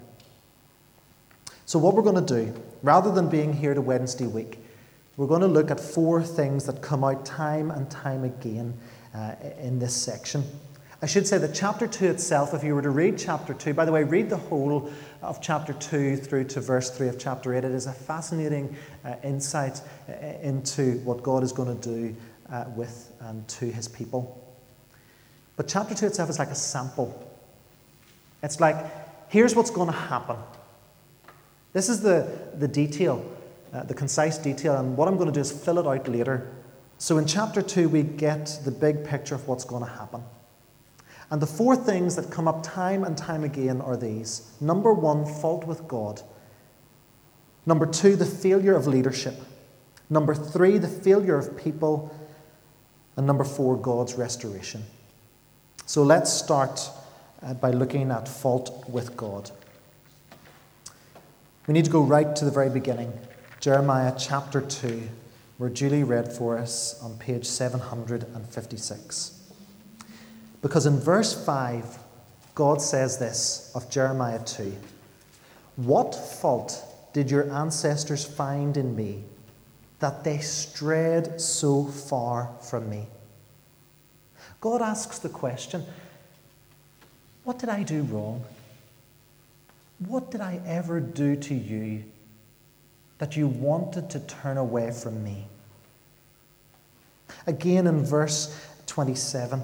So, 1.65 1.78
what 1.78 1.94
we're 1.94 2.04
going 2.04 2.26
to 2.26 2.46
do, 2.46 2.54
rather 2.82 3.12
than 3.12 3.30
being 3.30 3.54
here 3.54 3.74
to 3.74 3.82
Wednesday 3.82 4.28
week, 4.28 4.60
we're 5.18 5.28
going 5.28 5.42
to 5.42 5.48
look 5.48 5.70
at 5.70 5.80
four 5.80 6.24
things 6.24 6.65
that 6.65 6.82
come 6.82 7.04
out 7.04 7.26
time 7.26 7.70
and 7.72 7.92
time 7.92 8.24
again 8.24 8.74
uh, 9.13 9.36
in 9.60 9.78
this 9.80 9.94
section. 9.94 10.44
I 11.02 11.06
should 11.06 11.28
say 11.28 11.38
that 11.38 11.54
chapter 11.54 11.88
2 11.88 12.08
itself, 12.08 12.54
if 12.54 12.62
you 12.63 12.76
were 12.76 12.82
to 12.82 12.89
read 12.89 13.18
chapter 13.18 13.54
2, 13.54 13.74
by 13.74 13.86
the 13.86 13.92
way, 13.92 14.04
read 14.04 14.30
the 14.30 14.38
whole 14.38 14.92
of 15.22 15.42
chapter 15.42 15.72
2 15.74 16.18
through 16.18 16.46
to 16.46 16.62
verse 16.62 16.89
3 16.89 17.08
of 17.08 17.18
chapter 17.18 17.54
8. 17.54 17.63
It 17.63 17.72
is 17.72 17.86
a 17.86 17.94
fascinating 17.94 18.76
uh, 19.06 19.15
insight 19.24 19.82
uh, 20.10 20.13
into 20.42 21.00
what 21.00 21.24
God 21.24 21.44
is 21.44 21.54
going 21.54 21.78
to 21.78 21.89
do 21.89 22.15
uh, 22.52 22.66
with 22.76 23.12
and 23.22 23.48
to 23.48 23.66
his 23.66 23.88
people. 23.88 24.46
But 25.56 25.68
chapter 25.68 25.94
2 25.94 26.08
itself 26.08 26.30
is 26.30 26.40
like 26.40 26.50
a 26.50 26.56
sample. 26.56 27.26
It's 28.42 28.60
like, 28.60 28.78
here's 29.30 29.56
what's 29.56 29.72
going 29.72 29.88
to 29.88 29.98
happen. 29.98 30.38
This 31.74 31.90
is 31.90 32.02
the, 32.02 32.50
the 32.56 32.68
detail, 32.68 33.24
uh, 33.74 33.84
the 33.84 33.94
concise 33.94 34.38
detail, 34.38 34.78
and 34.78 34.96
what 34.96 35.08
I'm 35.08 35.16
going 35.16 35.28
to 35.28 35.34
do 35.34 35.42
is 35.42 35.52
fill 35.52 35.80
it 35.80 35.86
out 35.86 36.08
later 36.08 36.50
so 37.02 37.18
in 37.18 37.26
chapter 37.26 37.62
2, 37.62 37.88
we 37.88 38.04
get 38.04 38.60
the 38.66 38.72
big 38.72 39.06
picture 39.06 39.34
of 39.34 39.48
what's 39.48 39.64
going 39.64 39.86
to 39.86 39.90
happen. 39.90 40.22
And 41.32 41.42
the 41.42 41.48
four 41.48 41.76
things 41.78 42.18
that 42.18 42.30
come 42.30 42.46
up 42.46 42.62
time 42.62 43.06
and 43.06 43.18
time 43.18 43.46
again 43.46 43.80
are 43.80 43.96
these 43.96 44.52
number 44.60 44.94
one, 44.94 45.26
fault 45.26 45.66
with 45.66 45.88
God. 45.88 46.22
Number 47.66 47.86
two, 47.86 48.16
the 48.18 48.26
failure 48.26 48.76
of 48.76 48.86
leadership. 48.86 49.36
Number 50.10 50.36
three, 50.36 50.78
the 50.78 50.88
failure 50.90 51.38
of 51.38 51.56
people. 51.56 52.14
And 53.19 53.27
number 53.27 53.43
four, 53.43 53.75
God's 53.75 54.13
restoration. 54.13 54.82
So 55.86 56.03
let's 56.03 56.32
start 56.32 56.89
uh, 57.43 57.53
by 57.53 57.71
looking 57.71 58.12
at 58.12 58.29
fault 58.29 58.88
with 58.88 59.17
God. 59.17 59.51
We 61.67 61.73
need 61.73 61.84
to 61.84 61.91
go 61.91 62.01
right 62.01 62.34
to 62.38 62.45
the 62.45 62.51
very 62.51 62.69
beginning 62.69 63.12
Jeremiah 63.60 64.15
chapter 64.17 64.62
2 64.62 65.10
were 65.58 65.67
duly 65.67 66.05
read 66.05 66.32
for 66.32 66.58
us 66.58 66.97
on 67.03 67.17
page 67.17 67.45
756. 67.45 69.51
Because 70.62 70.86
in 70.86 70.97
verse 70.97 71.45
5, 71.45 71.99
God 72.55 72.82
says 72.82 73.17
this 73.17 73.69
of 73.75 73.89
Jeremiah 73.89 74.39
2 74.45 74.73
What 75.75 76.15
fault 76.15 76.86
did 77.12 77.29
your 77.29 77.51
ancestors 77.51 78.23
find 78.23 78.77
in 78.77 78.95
me 78.95 79.25
that 80.00 80.24
they 80.24 80.40
strayed 80.40 81.40
so 81.40 81.86
far 81.86 82.50
from 82.62 82.90
me? 82.90 83.08
God 84.62 84.82
asks 84.82 85.20
the 85.20 85.30
question 85.30 85.86
What 87.44 87.60
did 87.60 87.70
I 87.70 87.84
do 87.84 88.04
wrong? 88.04 88.44
What 90.08 90.32
did 90.32 90.42
I 90.42 90.62
ever 90.66 91.00
do 91.00 91.36
to 91.36 91.54
you 91.54 92.04
that 93.20 93.36
you 93.36 93.48
wanted 93.48 94.10
to 94.10 94.20
turn 94.22 94.58
away 94.58 94.92
from 94.92 95.24
me. 95.24 95.46
Again 97.46 97.86
in 97.86 98.04
verse 98.04 98.58
27, 98.88 99.62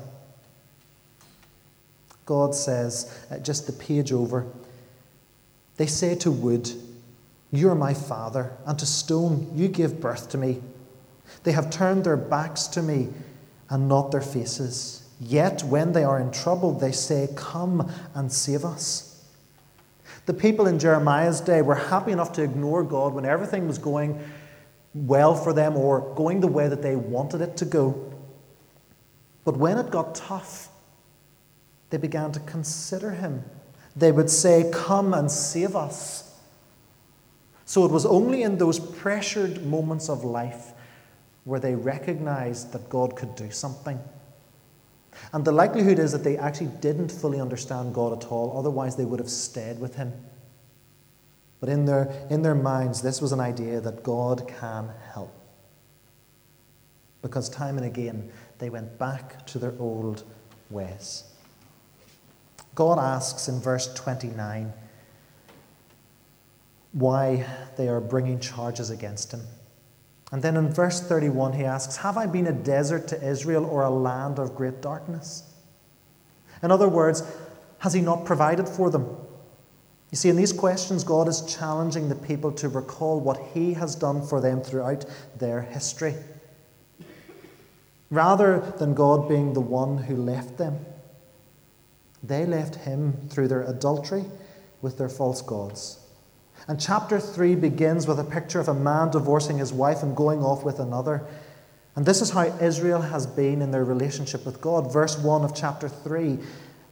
God 2.25 2.53
says, 2.53 3.25
uh, 3.31 3.39
just 3.39 3.65
the 3.65 3.73
page 3.73 4.11
over, 4.11 4.45
they 5.77 5.87
say 5.87 6.15
to 6.15 6.31
wood, 6.31 6.69
You 7.55 7.69
are 7.69 7.75
my 7.75 7.93
father, 7.93 8.51
and 8.65 8.77
to 8.79 8.85
stone, 8.85 9.51
You 9.53 9.67
give 9.67 9.99
birth 9.99 10.29
to 10.29 10.37
me. 10.37 10.61
They 11.43 11.51
have 11.51 11.69
turned 11.69 12.03
their 12.03 12.17
backs 12.17 12.67
to 12.67 12.81
me 12.81 13.09
and 13.69 13.87
not 13.87 14.11
their 14.11 14.21
faces. 14.21 15.07
Yet 15.19 15.63
when 15.63 15.93
they 15.93 16.03
are 16.03 16.19
in 16.19 16.31
trouble, 16.31 16.73
they 16.73 16.91
say, 16.91 17.29
Come 17.35 17.91
and 18.13 18.31
save 18.31 18.65
us. 18.65 19.23
The 20.25 20.33
people 20.33 20.67
in 20.67 20.79
Jeremiah's 20.79 21.39
day 21.39 21.61
were 21.61 21.75
happy 21.75 22.11
enough 22.11 22.33
to 22.33 22.43
ignore 22.43 22.83
God 22.83 23.13
when 23.13 23.25
everything 23.25 23.67
was 23.67 23.77
going 23.77 24.19
well 24.93 25.35
for 25.35 25.53
them 25.53 25.77
or 25.77 26.13
going 26.15 26.39
the 26.39 26.47
way 26.47 26.67
that 26.67 26.81
they 26.81 26.95
wanted 26.95 27.41
it 27.41 27.57
to 27.57 27.65
go. 27.65 28.11
But 29.43 29.57
when 29.57 29.77
it 29.77 29.91
got 29.91 30.15
tough, 30.15 30.69
they 31.91 31.97
began 31.97 32.31
to 32.31 32.39
consider 32.41 33.11
him. 33.11 33.43
They 33.95 34.11
would 34.11 34.29
say, 34.29 34.71
Come 34.73 35.13
and 35.13 35.29
save 35.29 35.75
us. 35.75 36.24
So 37.65 37.83
it 37.83 37.91
was 37.91 38.05
only 38.05 38.43
in 38.43 38.57
those 38.57 38.79
pressured 38.79 39.65
moments 39.65 40.07
of 40.07 40.23
life 40.23 40.71
where 41.43 41.59
they 41.59 41.75
recognized 41.75 42.71
that 42.73 42.89
God 42.89 43.15
could 43.15 43.35
do 43.35 43.51
something. 43.51 43.99
And 45.33 45.45
the 45.45 45.51
likelihood 45.51 45.99
is 45.99 46.11
that 46.11 46.23
they 46.23 46.37
actually 46.37 46.71
didn't 46.79 47.11
fully 47.11 47.39
understand 47.39 47.93
God 47.93 48.23
at 48.23 48.31
all, 48.31 48.57
otherwise, 48.57 48.95
they 48.95 49.05
would 49.05 49.19
have 49.19 49.29
stayed 49.29 49.79
with 49.79 49.95
Him. 49.95 50.13
But 51.59 51.69
in 51.69 51.85
their, 51.85 52.13
in 52.29 52.41
their 52.41 52.55
minds, 52.55 53.01
this 53.01 53.21
was 53.21 53.31
an 53.31 53.39
idea 53.39 53.79
that 53.81 54.03
God 54.03 54.47
can 54.47 54.91
help. 55.13 55.33
Because 57.21 57.49
time 57.49 57.77
and 57.77 57.85
again, 57.85 58.31
they 58.59 58.69
went 58.69 58.99
back 58.99 59.45
to 59.47 59.59
their 59.59 59.73
old 59.79 60.23
ways. 60.69 61.23
God 62.75 62.99
asks 62.99 63.47
in 63.47 63.59
verse 63.59 63.91
29 63.93 64.71
why 66.95 67.45
they 67.75 67.89
are 67.89 67.99
bringing 67.99 68.39
charges 68.39 68.89
against 68.89 69.33
him. 69.33 69.41
And 70.31 70.41
then 70.41 70.55
in 70.55 70.73
verse 70.73 71.01
31, 71.01 71.51
he 71.53 71.65
asks, 71.65 71.97
Have 71.97 72.17
I 72.17 72.25
been 72.25 72.47
a 72.47 72.53
desert 72.53 73.09
to 73.09 73.21
Israel 73.21 73.65
or 73.65 73.83
a 73.83 73.89
land 73.89 74.39
of 74.39 74.55
great 74.55 74.81
darkness? 74.81 75.43
In 76.63 76.71
other 76.71 76.87
words, 76.87 77.21
has 77.79 77.91
he 77.91 77.99
not 77.99 78.23
provided 78.23 78.67
for 78.67 78.89
them? 78.89 79.05
You 80.11 80.17
see, 80.17 80.29
in 80.29 80.37
these 80.37 80.53
questions, 80.53 81.03
God 81.03 81.27
is 81.27 81.41
challenging 81.41 82.07
the 82.07 82.15
people 82.15 82.53
to 82.53 82.69
recall 82.69 83.19
what 83.19 83.41
he 83.53 83.73
has 83.73 83.93
done 83.93 84.25
for 84.25 84.39
them 84.39 84.61
throughout 84.61 85.05
their 85.37 85.61
history. 85.61 86.15
Rather 88.09 88.73
than 88.77 88.93
God 88.93 89.27
being 89.27 89.51
the 89.51 89.59
one 89.59 89.97
who 89.97 90.15
left 90.15 90.57
them, 90.57 90.79
they 92.23 92.45
left 92.45 92.75
him 92.75 93.27
through 93.29 93.49
their 93.49 93.63
adultery 93.63 94.23
with 94.81 94.97
their 94.97 95.09
false 95.09 95.41
gods. 95.41 96.04
And 96.67 96.79
chapter 96.79 97.19
3 97.19 97.55
begins 97.55 98.07
with 98.07 98.19
a 98.19 98.23
picture 98.23 98.59
of 98.59 98.67
a 98.67 98.73
man 98.73 99.11
divorcing 99.11 99.59
his 99.59 99.71
wife 99.71 100.01
and 100.01 100.15
going 100.15 100.41
off 100.41 100.63
with 100.63 100.79
another. 100.79 101.25
And 101.95 102.05
this 102.05 102.21
is 102.21 102.31
how 102.31 102.43
Israel 102.59 103.01
has 103.01 103.27
been 103.27 103.61
in 103.61 103.71
their 103.71 103.85
relationship 103.85 104.45
with 104.45 104.61
God. 104.61 104.91
Verse 104.91 105.17
1 105.17 105.43
of 105.43 105.55
chapter 105.55 105.87
3 105.87 106.39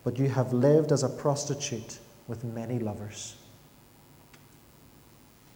But 0.04 0.20
you 0.20 0.30
have 0.30 0.54
lived 0.54 0.92
as 0.92 1.04
a 1.04 1.10
prostitute 1.10 2.00
with 2.28 2.44
many 2.44 2.80
lovers. 2.80 3.36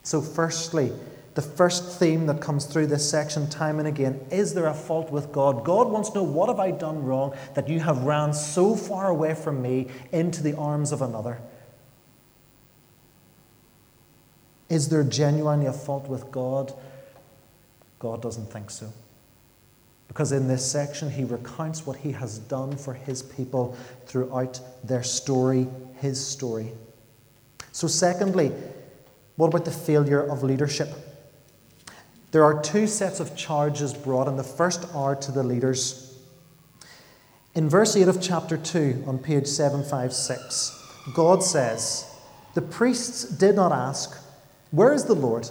So, 0.02 0.22
firstly, 0.22 0.92
the 1.36 1.42
first 1.44 2.00
theme 2.00 2.26
that 2.26 2.42
comes 2.42 2.66
through 2.66 2.88
this 2.88 3.08
section 3.08 3.48
time 3.48 3.78
and 3.78 3.88
again 3.88 4.20
is 4.32 4.56
there 4.56 4.66
a 4.66 4.74
fault 4.74 5.12
with 5.12 5.32
God? 5.32 5.64
God 5.64 5.90
wants 5.90 6.10
to 6.10 6.18
know 6.18 6.24
what 6.24 6.50
have 6.50 6.60
I 6.60 6.72
done 6.72 7.04
wrong 7.04 7.36
that 7.54 7.70
you 7.70 7.80
have 7.80 8.04
ran 8.04 8.34
so 8.34 8.76
far 8.76 9.10
away 9.10 9.36
from 9.36 9.62
me 9.62 9.90
into 10.12 10.42
the 10.42 10.58
arms 10.58 10.92
of 10.92 11.04
another? 11.04 11.40
Is 14.70 14.90
there 14.90 15.04
genuinely 15.04 15.66
a 15.66 15.74
fault 15.74 16.08
with 16.08 16.32
God? 16.32 16.74
God 18.00 18.22
doesn't 18.22 18.52
think 18.52 18.70
so. 18.70 18.92
Because 20.08 20.32
in 20.32 20.48
this 20.48 20.70
section, 20.70 21.10
he 21.10 21.24
recounts 21.24 21.86
what 21.86 21.98
he 21.98 22.12
has 22.14 22.40
done 22.40 22.78
for 22.78 22.94
his 22.94 23.22
people 23.22 23.78
throughout 24.06 24.60
their 24.84 25.04
story, 25.04 25.68
his 26.00 26.26
story. 26.26 26.72
So, 27.72 27.88
secondly, 27.88 28.52
what 29.36 29.48
about 29.48 29.66
the 29.66 29.72
failure 29.72 30.22
of 30.22 30.44
leadership? 30.44 30.90
There 32.32 32.44
are 32.44 32.62
two 32.62 32.88
sets 32.88 33.20
of 33.20 33.36
charges 33.36 33.94
brought, 33.94 34.28
and 34.28 34.38
the 34.38 34.44
first 34.44 34.86
are 34.94 35.16
to 35.16 35.32
the 35.32 35.44
leaders. 35.44 36.18
In 37.56 37.70
verse 37.70 37.96
8 37.96 38.08
of 38.08 38.22
chapter 38.22 38.58
2, 38.58 39.06
on 39.08 39.18
page 39.18 39.48
756, 39.48 41.12
God 41.14 41.44
says, 41.44 42.06
The 42.54 42.62
priests 42.62 43.24
did 43.24 43.56
not 43.56 43.72
ask, 43.72 44.16
Where 44.72 44.94
is 44.94 45.06
the 45.06 45.16
Lord? 45.16 45.50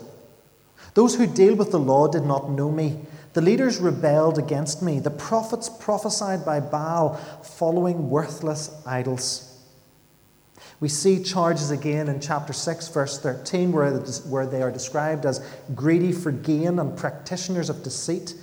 Those 0.94 1.14
who 1.14 1.26
deal 1.26 1.54
with 1.54 1.70
the 1.70 1.78
law 1.78 2.08
did 2.08 2.24
not 2.24 2.50
know 2.50 2.70
me. 2.70 3.00
The 3.32 3.42
leaders 3.42 3.78
rebelled 3.78 4.38
against 4.38 4.82
me. 4.82 4.98
The 4.98 5.10
prophets 5.10 5.68
prophesied 5.68 6.44
by 6.44 6.60
Baal, 6.60 7.14
following 7.42 8.08
worthless 8.08 8.70
idols. 8.86 9.52
We 10.80 10.88
see 10.88 11.22
charges 11.22 11.70
again 11.70 12.08
in 12.08 12.20
chapter 12.20 12.52
6, 12.52 12.88
verse 12.88 13.18
13, 13.18 13.72
where, 13.72 14.46
they 14.46 14.62
are 14.62 14.70
described 14.70 15.24
as 15.24 15.46
greedy 15.74 16.12
for 16.12 16.30
gain 16.30 16.78
and 16.78 16.96
practitioners 16.96 17.70
of 17.70 17.82
deceit. 17.82 18.34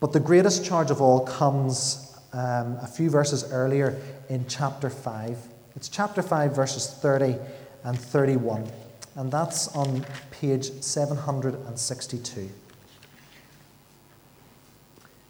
But 0.00 0.12
the 0.12 0.20
greatest 0.20 0.64
charge 0.64 0.90
of 0.90 1.00
all 1.00 1.20
comes 1.20 2.18
um, 2.32 2.76
a 2.82 2.86
few 2.86 3.08
verses 3.08 3.50
earlier 3.50 3.98
in 4.28 4.46
chapter 4.46 4.90
5. 4.90 5.38
It's 5.74 5.88
chapter 5.88 6.22
5, 6.22 6.54
verses 6.54 6.86
30 6.90 7.36
and 7.84 7.98
31, 7.98 8.70
and 9.16 9.32
that's 9.32 9.68
on 9.68 10.04
page 10.30 10.70
762. 10.82 12.50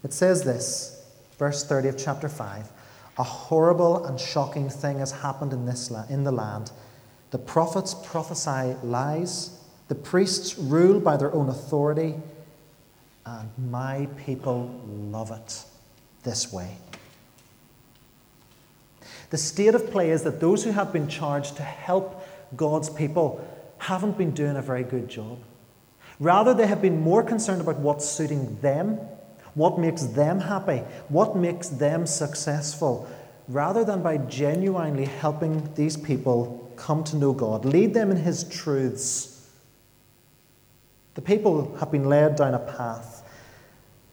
It 0.03 0.13
says 0.13 0.43
this, 0.43 1.05
verse 1.37 1.65
30 1.65 1.89
of 1.89 1.97
chapter 1.97 2.29
5 2.29 2.69
a 3.17 3.23
horrible 3.23 4.05
and 4.05 4.19
shocking 4.19 4.69
thing 4.69 4.99
has 4.99 5.11
happened 5.11 5.51
in, 5.51 5.65
this 5.65 5.89
la- 5.89 6.05
in 6.09 6.23
the 6.23 6.31
land. 6.31 6.71
The 7.31 7.39
prophets 7.39 7.95
prophesy 8.05 8.75
lies, 8.83 9.59
the 9.87 9.95
priests 9.95 10.57
rule 10.57 10.99
by 10.99 11.17
their 11.17 11.33
own 11.33 11.49
authority, 11.49 12.15
and 13.25 13.49
my 13.71 14.07
people 14.23 14.79
love 14.87 15.31
it 15.31 15.63
this 16.23 16.53
way. 16.53 16.77
The 19.29 19.37
state 19.37 19.75
of 19.75 19.89
play 19.91 20.11
is 20.11 20.23
that 20.23 20.39
those 20.39 20.63
who 20.63 20.71
have 20.71 20.93
been 20.93 21.07
charged 21.09 21.57
to 21.57 21.63
help 21.63 22.23
God's 22.55 22.89
people 22.89 23.45
haven't 23.79 24.17
been 24.17 24.31
doing 24.31 24.55
a 24.55 24.61
very 24.61 24.83
good 24.83 25.09
job. 25.09 25.39
Rather, 26.19 26.53
they 26.53 26.67
have 26.67 26.81
been 26.81 26.99
more 27.01 27.23
concerned 27.23 27.61
about 27.61 27.77
what's 27.79 28.09
suiting 28.09 28.59
them 28.61 28.99
what 29.57 29.79
makes 29.79 30.03
them 30.03 30.39
happy, 30.39 30.83
what 31.09 31.35
makes 31.35 31.67
them 31.67 32.05
successful, 32.05 33.09
rather 33.47 33.83
than 33.83 34.03
by 34.03 34.15
genuinely 34.17 35.05
helping 35.05 35.73
these 35.73 35.97
people 35.97 36.71
come 36.75 37.03
to 37.03 37.15
know 37.15 37.33
God, 37.33 37.65
lead 37.65 37.95
them 37.95 38.11
in 38.11 38.17
His 38.17 38.43
truths. 38.43 39.49
The 41.15 41.21
people 41.23 41.75
have 41.79 41.91
been 41.91 42.05
led 42.05 42.35
down 42.35 42.53
a 42.53 42.59
path 42.59 43.27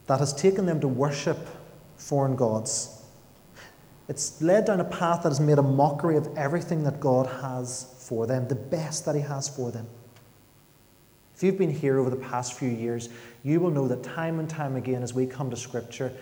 that 0.06 0.18
has 0.18 0.32
taken 0.32 0.64
them 0.64 0.80
to 0.80 0.88
worship 0.88 1.36
foreign 1.98 2.36
gods. 2.36 2.93
It's 4.08 4.42
led 4.42 4.66
down 4.66 4.80
a 4.80 4.84
path 4.84 5.22
that 5.22 5.30
has 5.30 5.40
made 5.40 5.58
a 5.58 5.62
mockery 5.62 6.16
of 6.16 6.28
everything 6.36 6.84
that 6.84 7.00
God 7.00 7.26
has 7.26 7.94
for 7.98 8.26
them, 8.26 8.48
the 8.48 8.54
best 8.54 9.06
that 9.06 9.14
He 9.14 9.22
has 9.22 9.48
for 9.48 9.70
them. 9.70 9.86
If 11.34 11.42
you've 11.42 11.58
been 11.58 11.70
here 11.70 11.98
over 11.98 12.10
the 12.10 12.16
past 12.16 12.52
few 12.54 12.68
years, 12.68 13.08
you 13.42 13.60
will 13.60 13.70
know 13.70 13.88
that 13.88 14.02
time 14.02 14.38
and 14.38 14.48
time 14.48 14.76
again, 14.76 15.02
as 15.02 15.14
we 15.14 15.26
come 15.26 15.50
to 15.50 15.56
Scripture, 15.56 16.12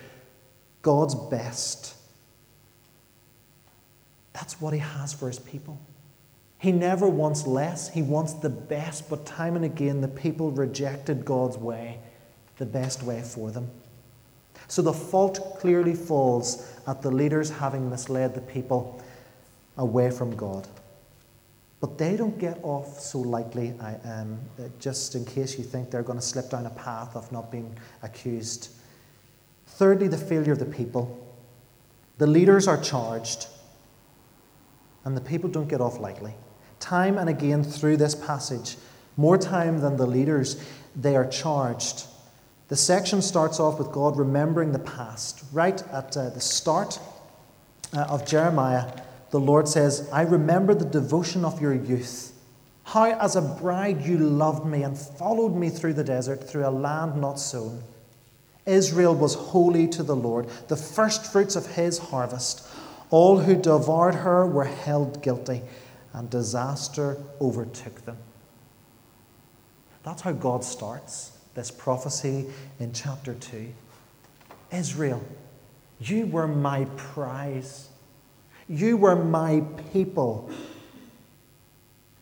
God's 0.81 1.15
best. 1.15 1.95
That's 4.33 4.61
what 4.61 4.73
He 4.73 4.79
has 4.79 5.13
for 5.13 5.27
His 5.27 5.39
people. 5.39 5.79
He 6.59 6.71
never 6.71 7.09
wants 7.09 7.47
less, 7.47 7.89
He 7.89 8.03
wants 8.03 8.35
the 8.35 8.49
best, 8.49 9.11
but 9.11 9.27
time 9.27 9.57
and 9.57 9.65
again, 9.65 10.01
the 10.01 10.09
people 10.09 10.53
rejected 10.53 11.25
God's 11.25 11.59
way, 11.59 11.99
the 12.59 12.67
best 12.67 13.03
way 13.03 13.21
for 13.23 13.51
them. 13.51 13.69
So 14.73 14.81
the 14.81 14.95
fault 14.95 15.59
clearly 15.59 15.95
falls 15.95 16.67
at 16.87 17.03
the 17.03 17.11
leaders 17.11 17.51
having 17.51 17.91
misled 17.91 18.35
the 18.35 18.41
people 18.41 19.03
away 19.77 20.11
from 20.11 20.35
God. 20.35 20.67
But 21.83 21.99
they 21.99 22.17
don't 22.17 22.39
get 22.39 22.59
off 22.63 22.99
so 22.99 23.19
lightly, 23.19 23.75
I, 23.79 23.97
um, 23.97 24.41
just 24.79 25.15
in 25.15 25.27
case 25.27 25.59
you 25.59 25.65
think 25.65 25.91
they're 25.91 26.03
going 26.03 26.19
to 26.19 26.25
slip 26.25 26.49
down 26.49 26.65
a 26.65 26.71
path 26.71 27.15
of 27.15 27.31
not 27.31 27.53
being 27.53 27.77
accused. 28.03 28.71
Thirdly, 29.67 30.09
the 30.09 30.17
failure 30.17 30.53
of 30.53 30.59
the 30.59 30.65
people. 30.65 31.23
The 32.17 32.27
leaders 32.27 32.67
are 32.67 32.81
charged, 32.81 33.49
and 35.05 35.15
the 35.15 35.21
people 35.21 35.51
don't 35.51 35.69
get 35.69 35.83
off 35.83 36.01
lightly. 36.01 36.33
Time 36.81 37.19
and 37.19 37.29
again 37.29 37.63
through 37.63 37.99
this 37.99 38.15
passage, 38.15 38.79
more 39.19 39.37
time 39.37 39.81
than 39.81 39.99
the 39.99 40.07
leaders, 40.07 40.65
they 40.97 41.15
are 41.15 41.27
charged. 41.27 42.07
The 42.73 42.79
section 42.79 43.21
starts 43.21 43.61
off 43.61 43.79
with 43.79 43.93
God 43.93 44.17
remembering 44.17 44.73
the 44.73 44.79
past. 44.79 45.45
Right 45.53 45.83
at 45.93 46.17
uh, 46.17 46.31
the 46.31 46.41
start 46.41 46.99
uh, 47.95 48.07
of 48.09 48.27
Jeremiah, 48.27 48.91
the 49.31 49.39
Lord 49.39 49.69
says, 49.69 50.09
I 50.11 50.23
remember 50.23 50.73
the 50.73 50.87
devotion 50.87 51.45
of 51.45 51.61
your 51.61 51.75
youth, 51.75 52.33
how 52.85 53.13
as 53.13 53.37
a 53.37 53.43
bride 53.43 54.07
you 54.07 54.17
loved 54.17 54.65
me 54.65 54.85
and 54.85 54.97
followed 54.97 55.55
me 55.55 55.69
through 55.69 55.93
the 55.93 56.03
desert, 56.03 56.49
through 56.49 56.67
a 56.67 56.71
land 56.73 57.21
not 57.21 57.39
sown. 57.39 57.83
Israel 58.65 59.15
was 59.15 59.35
holy 59.35 59.87
to 59.89 60.03
the 60.03 60.17
Lord, 60.17 60.49
the 60.69 60.77
first 60.77 61.31
fruits 61.31 61.57
of 61.57 61.67
his 61.67 61.99
harvest. 61.99 62.67
All 63.11 63.41
who 63.41 63.55
devoured 63.55 64.15
her 64.15 64.47
were 64.47 64.65
held 64.65 65.23
guilty, 65.23 65.61
and 66.15 66.31
disaster 66.31 67.19
overtook 67.39 68.07
them. 68.07 68.17
That's 70.05 70.23
how 70.23 70.33
God 70.33 70.65
starts 70.65 71.32
this 71.55 71.71
prophecy 71.71 72.47
in 72.81 72.93
chapter 72.93 73.35
2. 73.35 73.69
Israel, 74.73 75.23
you 76.01 76.27
were 76.27 76.49
my 76.49 76.87
prize. 76.97 77.89
You 78.69 78.97
were 78.97 79.17
my 79.17 79.63
people. 79.93 80.51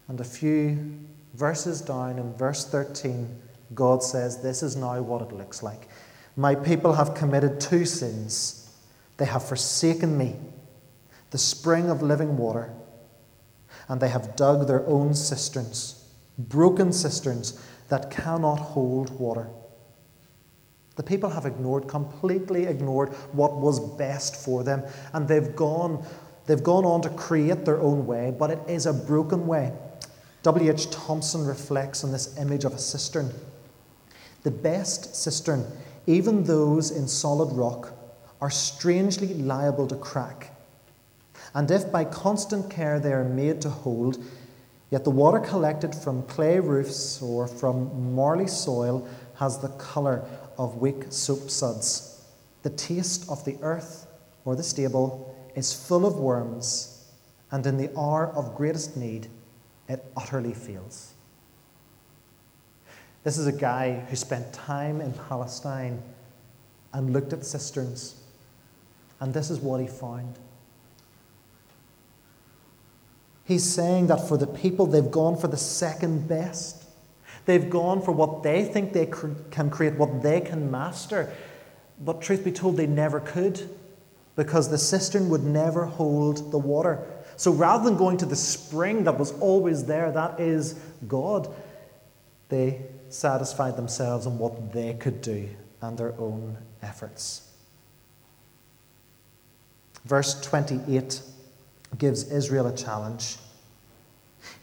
And 0.08 0.20
a 0.20 0.24
few 0.24 0.98
verses 1.34 1.80
down 1.80 2.18
in 2.18 2.34
verse 2.34 2.66
13, 2.66 3.28
God 3.74 4.02
says, 4.02 4.42
This 4.42 4.62
is 4.62 4.76
now 4.76 5.00
what 5.00 5.22
it 5.22 5.32
looks 5.32 5.62
like. 5.62 5.88
My 6.36 6.54
people 6.54 6.94
have 6.94 7.14
committed 7.14 7.60
two 7.60 7.84
sins. 7.84 8.70
They 9.16 9.26
have 9.26 9.46
forsaken 9.46 10.16
me, 10.16 10.36
the 11.30 11.38
spring 11.38 11.90
of 11.90 12.02
living 12.02 12.36
water, 12.36 12.72
and 13.88 14.00
they 14.00 14.08
have 14.08 14.34
dug 14.34 14.66
their 14.66 14.86
own 14.86 15.14
cisterns, 15.14 16.08
broken 16.38 16.92
cisterns 16.92 17.60
that 17.90 18.10
cannot 18.10 18.58
hold 18.58 19.10
water. 19.20 19.48
The 20.96 21.02
people 21.02 21.30
have 21.30 21.46
ignored, 21.46 21.86
completely 21.86 22.64
ignored 22.64 23.10
what 23.32 23.56
was 23.56 23.78
best 23.96 24.34
for 24.36 24.64
them, 24.64 24.82
and 25.12 25.28
they've 25.28 25.54
gone 25.54 26.04
They've 26.50 26.60
gone 26.60 26.84
on 26.84 27.00
to 27.02 27.10
create 27.10 27.64
their 27.64 27.80
own 27.80 28.06
way, 28.06 28.34
but 28.36 28.50
it 28.50 28.58
is 28.66 28.86
a 28.86 28.92
broken 28.92 29.46
way. 29.46 29.72
W.H. 30.42 30.90
Thompson 30.90 31.46
reflects 31.46 32.02
on 32.02 32.10
this 32.10 32.36
image 32.38 32.64
of 32.64 32.72
a 32.72 32.78
cistern. 32.78 33.32
The 34.42 34.50
best 34.50 35.14
cistern, 35.14 35.64
even 36.08 36.42
those 36.42 36.90
in 36.90 37.06
solid 37.06 37.54
rock, 37.54 37.92
are 38.40 38.50
strangely 38.50 39.34
liable 39.34 39.86
to 39.86 39.94
crack. 39.94 40.56
And 41.54 41.70
if 41.70 41.92
by 41.92 42.04
constant 42.04 42.68
care 42.68 42.98
they 42.98 43.12
are 43.12 43.22
made 43.22 43.60
to 43.62 43.70
hold, 43.70 44.18
yet 44.90 45.04
the 45.04 45.10
water 45.10 45.38
collected 45.38 45.94
from 45.94 46.22
clay 46.24 46.60
roofs 46.60 47.22
or 47.22 47.46
from 47.46 48.14
marly 48.14 48.46
soil 48.46 49.06
has 49.36 49.58
the 49.58 49.68
colour 49.68 50.24
of 50.58 50.76
weak 50.76 51.04
soap 51.10 51.48
suds. 51.50 52.24
The 52.62 52.70
taste 52.70 53.30
of 53.30 53.44
the 53.44 53.56
earth 53.62 54.06
or 54.44 54.56
the 54.56 54.62
stable 54.62 55.34
is 55.54 55.72
full 55.72 56.06
of 56.06 56.16
worms, 56.16 57.08
and 57.50 57.66
in 57.66 57.76
the 57.76 57.90
hour 57.98 58.28
of 58.28 58.54
greatest 58.54 58.96
need, 58.96 59.28
it 59.88 60.04
utterly 60.16 60.54
fails. 60.54 61.14
This 63.24 63.36
is 63.36 63.46
a 63.46 63.52
guy 63.52 64.00
who 64.08 64.16
spent 64.16 64.52
time 64.52 65.00
in 65.00 65.12
Palestine 65.12 66.02
and 66.92 67.12
looked 67.12 67.32
at 67.32 67.44
cisterns, 67.44 68.16
and 69.20 69.34
this 69.34 69.50
is 69.50 69.60
what 69.60 69.80
he 69.80 69.86
found. 69.86 70.38
He's 73.50 73.64
saying 73.64 74.06
that 74.06 74.28
for 74.28 74.36
the 74.36 74.46
people, 74.46 74.86
they've 74.86 75.10
gone 75.10 75.36
for 75.36 75.48
the 75.48 75.56
second 75.56 76.28
best. 76.28 76.84
They've 77.46 77.68
gone 77.68 78.00
for 78.00 78.12
what 78.12 78.44
they 78.44 78.62
think 78.64 78.92
they 78.92 79.06
can 79.06 79.70
create, 79.70 79.94
what 79.94 80.22
they 80.22 80.40
can 80.40 80.70
master. 80.70 81.32
But 81.98 82.22
truth 82.22 82.44
be 82.44 82.52
told, 82.52 82.76
they 82.76 82.86
never 82.86 83.18
could 83.18 83.68
because 84.36 84.68
the 84.68 84.78
cistern 84.78 85.28
would 85.30 85.42
never 85.42 85.84
hold 85.84 86.52
the 86.52 86.58
water. 86.58 87.04
So 87.34 87.50
rather 87.50 87.82
than 87.82 87.96
going 87.96 88.18
to 88.18 88.24
the 88.24 88.36
spring 88.36 89.02
that 89.02 89.18
was 89.18 89.32
always 89.40 89.84
there, 89.84 90.12
that 90.12 90.38
is 90.38 90.78
God, 91.08 91.52
they 92.50 92.82
satisfied 93.08 93.76
themselves 93.76 94.26
in 94.26 94.38
what 94.38 94.72
they 94.72 94.94
could 94.94 95.22
do 95.22 95.48
and 95.82 95.98
their 95.98 96.14
own 96.20 96.56
efforts. 96.82 97.50
Verse 100.04 100.40
28 100.40 101.20
gives 101.98 102.30
Israel 102.30 102.66
a 102.66 102.76
challenge. 102.76 103.36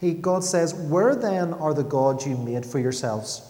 He, 0.00 0.12
God 0.12 0.44
says, 0.44 0.74
Where 0.74 1.14
then 1.14 1.52
are 1.54 1.74
the 1.74 1.84
gods 1.84 2.26
you 2.26 2.36
made 2.36 2.64
for 2.64 2.78
yourselves? 2.78 3.42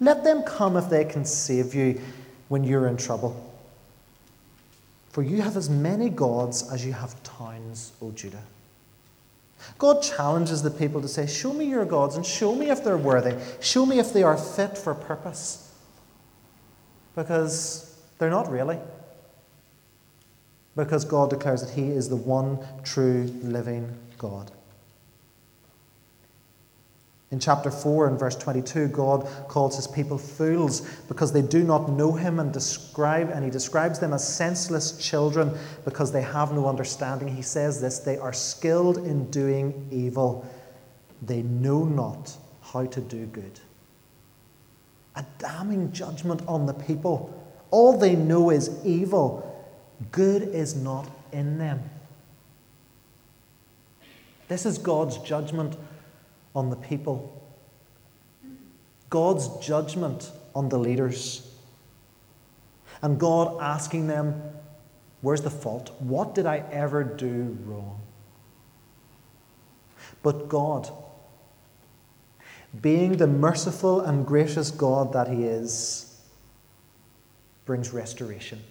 Let 0.00 0.24
them 0.24 0.42
come 0.42 0.76
if 0.76 0.88
they 0.88 1.04
can 1.04 1.24
save 1.24 1.74
you 1.74 2.00
when 2.48 2.64
you're 2.64 2.88
in 2.88 2.96
trouble. 2.96 3.46
For 5.10 5.22
you 5.22 5.42
have 5.42 5.56
as 5.56 5.68
many 5.68 6.08
gods 6.08 6.70
as 6.72 6.84
you 6.86 6.92
have 6.92 7.20
towns, 7.22 7.92
O 8.00 8.10
Judah. 8.12 8.42
God 9.78 10.02
challenges 10.02 10.62
the 10.62 10.70
people 10.70 11.02
to 11.02 11.08
say, 11.08 11.26
Show 11.26 11.52
me 11.52 11.66
your 11.66 11.84
gods 11.84 12.16
and 12.16 12.24
show 12.24 12.54
me 12.54 12.70
if 12.70 12.82
they're 12.82 12.96
worthy. 12.96 13.36
Show 13.60 13.84
me 13.84 13.98
if 13.98 14.12
they 14.12 14.22
are 14.22 14.36
fit 14.36 14.78
for 14.78 14.94
purpose. 14.94 15.72
Because 17.14 17.98
they're 18.18 18.30
not 18.30 18.50
really. 18.50 18.78
Because 20.76 21.04
God 21.04 21.30
declares 21.30 21.62
that 21.62 21.70
He 21.70 21.88
is 21.90 22.08
the 22.08 22.16
one 22.16 22.58
true 22.84 23.24
living 23.42 23.92
God. 24.18 24.50
In 27.30 27.38
chapter 27.38 27.70
4 27.70 28.08
and 28.08 28.18
verse 28.18 28.34
22, 28.34 28.88
God 28.88 29.24
calls 29.46 29.76
his 29.76 29.86
people 29.86 30.18
fools 30.18 30.80
because 31.06 31.32
they 31.32 31.42
do 31.42 31.62
not 31.62 31.88
know 31.88 32.12
him 32.12 32.40
and 32.40 32.52
describe 32.52 33.30
and 33.30 33.44
he 33.44 33.50
describes 33.50 34.00
them 34.00 34.12
as 34.12 34.26
senseless 34.26 34.98
children 34.98 35.56
because 35.84 36.10
they 36.10 36.22
have 36.22 36.52
no 36.52 36.66
understanding. 36.66 37.28
He 37.28 37.42
says 37.42 37.80
this, 37.80 38.00
they 38.00 38.18
are 38.18 38.32
skilled 38.32 38.98
in 38.98 39.30
doing 39.30 39.86
evil. 39.92 40.44
They 41.22 41.42
know 41.42 41.84
not 41.84 42.36
how 42.62 42.86
to 42.86 43.00
do 43.00 43.26
good. 43.26 43.60
A 45.14 45.24
damning 45.38 45.92
judgment 45.92 46.42
on 46.48 46.66
the 46.66 46.74
people. 46.74 47.36
All 47.70 47.96
they 47.96 48.16
know 48.16 48.50
is 48.50 48.84
evil. 48.84 49.46
Good 50.12 50.42
is 50.42 50.74
not 50.74 51.08
in 51.32 51.58
them. 51.58 51.82
This 54.48 54.66
is 54.66 54.78
God's 54.78 55.18
judgment 55.18 55.76
on 56.56 56.70
the 56.70 56.76
people, 56.76 57.40
God's 59.08 59.48
judgment 59.64 60.30
on 60.54 60.68
the 60.68 60.78
leaders, 60.78 61.48
and 63.02 63.18
God 63.18 63.60
asking 63.60 64.08
them, 64.08 64.42
Where's 65.20 65.42
the 65.42 65.50
fault? 65.50 65.94
What 66.00 66.34
did 66.34 66.46
I 66.46 66.64
ever 66.72 67.04
do 67.04 67.56
wrong? 67.64 68.00
But 70.22 70.48
God, 70.48 70.90
being 72.80 73.18
the 73.18 73.26
merciful 73.26 74.00
and 74.00 74.26
gracious 74.26 74.70
God 74.70 75.12
that 75.12 75.28
He 75.28 75.44
is, 75.44 76.20
brings 77.66 77.92
restoration. 77.92 78.62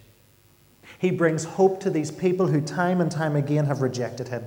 He 0.99 1.11
brings 1.11 1.45
hope 1.45 1.79
to 1.79 1.89
these 1.89 2.11
people 2.11 2.47
who 2.47 2.61
time 2.61 3.01
and 3.01 3.09
time 3.09 3.35
again 3.35 3.65
have 3.65 3.81
rejected 3.81 4.27
Him. 4.27 4.45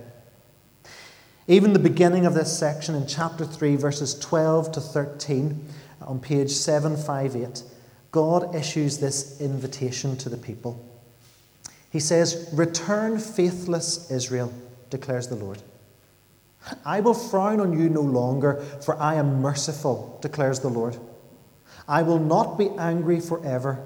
Even 1.49 1.73
the 1.73 1.79
beginning 1.79 2.25
of 2.25 2.35
this 2.35 2.57
section 2.57 2.95
in 2.95 3.07
chapter 3.07 3.45
3, 3.45 3.75
verses 3.75 4.17
12 4.21 4.73
to 4.73 4.81
13, 4.81 5.67
on 6.03 6.21
page 6.21 6.51
758, 6.51 7.65
God 8.13 8.55
issues 8.55 8.99
this 8.99 9.41
invitation 9.41 10.17
to 10.19 10.29
the 10.29 10.37
people. 10.37 10.89
He 11.91 12.01
says, 12.01 12.51
Return, 12.53 13.19
faithless 13.19 14.11
Israel, 14.11 14.53
declares 14.91 15.29
the 15.29 15.37
Lord. 15.37 15.63
I 16.85 17.01
will 17.01 17.15
frown 17.15 17.61
on 17.61 17.79
you 17.79 17.89
no 17.89 18.03
longer, 18.03 18.63
for 18.85 19.01
I 19.01 19.15
am 19.15 19.41
merciful, 19.41 20.19
declares 20.21 20.61
the 20.61 20.69
Lord. 20.69 20.99
I 21.89 22.03
will 22.03 22.19
not 22.19 22.57
be 22.59 22.69
angry 22.79 23.21
forever. 23.21 23.85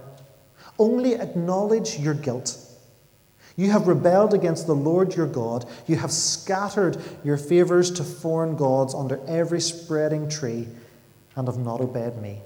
Only 0.79 1.15
acknowledge 1.15 1.99
your 1.99 2.15
guilt 2.15 2.67
you 3.57 3.71
have 3.71 3.89
rebelled 3.89 4.35
against 4.35 4.67
the 4.67 4.75
Lord 4.75 5.17
your 5.17 5.27
God. 5.27 5.65
You 5.87 5.97
have 5.97 6.12
scattered 6.12 6.99
your 7.25 7.39
favours 7.39 7.91
to 7.93 8.05
foreign 8.05 8.55
gods 8.55 8.95
under 8.95 9.19
every 9.27 9.61
spreading 9.61 10.29
tree 10.29 10.69
and 11.35 11.49
have 11.49 11.59
not 11.59 11.81
obeyed 11.81 12.19
me. 12.19 12.41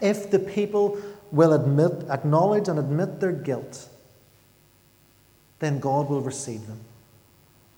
If 0.00 0.30
the 0.30 0.38
people 0.38 0.98
will 1.30 1.52
admit, 1.52 2.08
acknowledge 2.08 2.68
and 2.68 2.78
admit 2.78 3.20
their 3.20 3.32
guilt, 3.32 3.88
then 5.58 5.78
God 5.78 6.08
will 6.08 6.22
receive 6.22 6.66
them. 6.66 6.80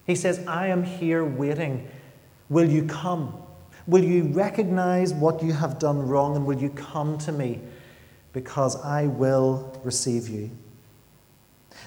He 0.06 0.14
says, 0.14 0.46
I 0.46 0.68
am 0.68 0.84
here 0.84 1.24
waiting. 1.24 1.88
Will 2.48 2.68
you 2.68 2.84
come? 2.84 3.34
Will 3.86 4.04
you 4.04 4.24
recognize 4.24 5.12
what 5.12 5.42
you 5.42 5.52
have 5.52 5.78
done 5.78 6.06
wrong 6.06 6.36
and 6.36 6.46
will 6.46 6.58
you 6.58 6.70
come 6.70 7.18
to 7.18 7.32
me? 7.32 7.60
Because 8.34 8.76
I 8.84 9.06
will 9.06 9.80
receive 9.82 10.28
you. 10.28 10.50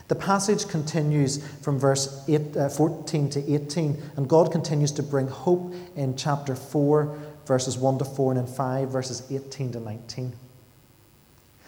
The 0.07 0.15
passage 0.15 0.67
continues 0.67 1.45
from 1.61 1.77
verse 1.77 2.23
eight, 2.27 2.55
uh, 2.57 2.69
14 2.69 3.29
to 3.31 3.53
18, 3.53 4.01
and 4.15 4.27
God 4.27 4.51
continues 4.51 4.91
to 4.93 5.03
bring 5.03 5.27
hope 5.27 5.73
in 5.95 6.15
chapter 6.15 6.55
4, 6.55 7.17
verses 7.45 7.77
1 7.77 7.99
to 7.99 8.05
4, 8.05 8.31
and 8.33 8.41
in 8.41 8.47
5, 8.47 8.89
verses 8.89 9.23
18 9.29 9.73
to 9.73 9.79
19. 9.79 10.33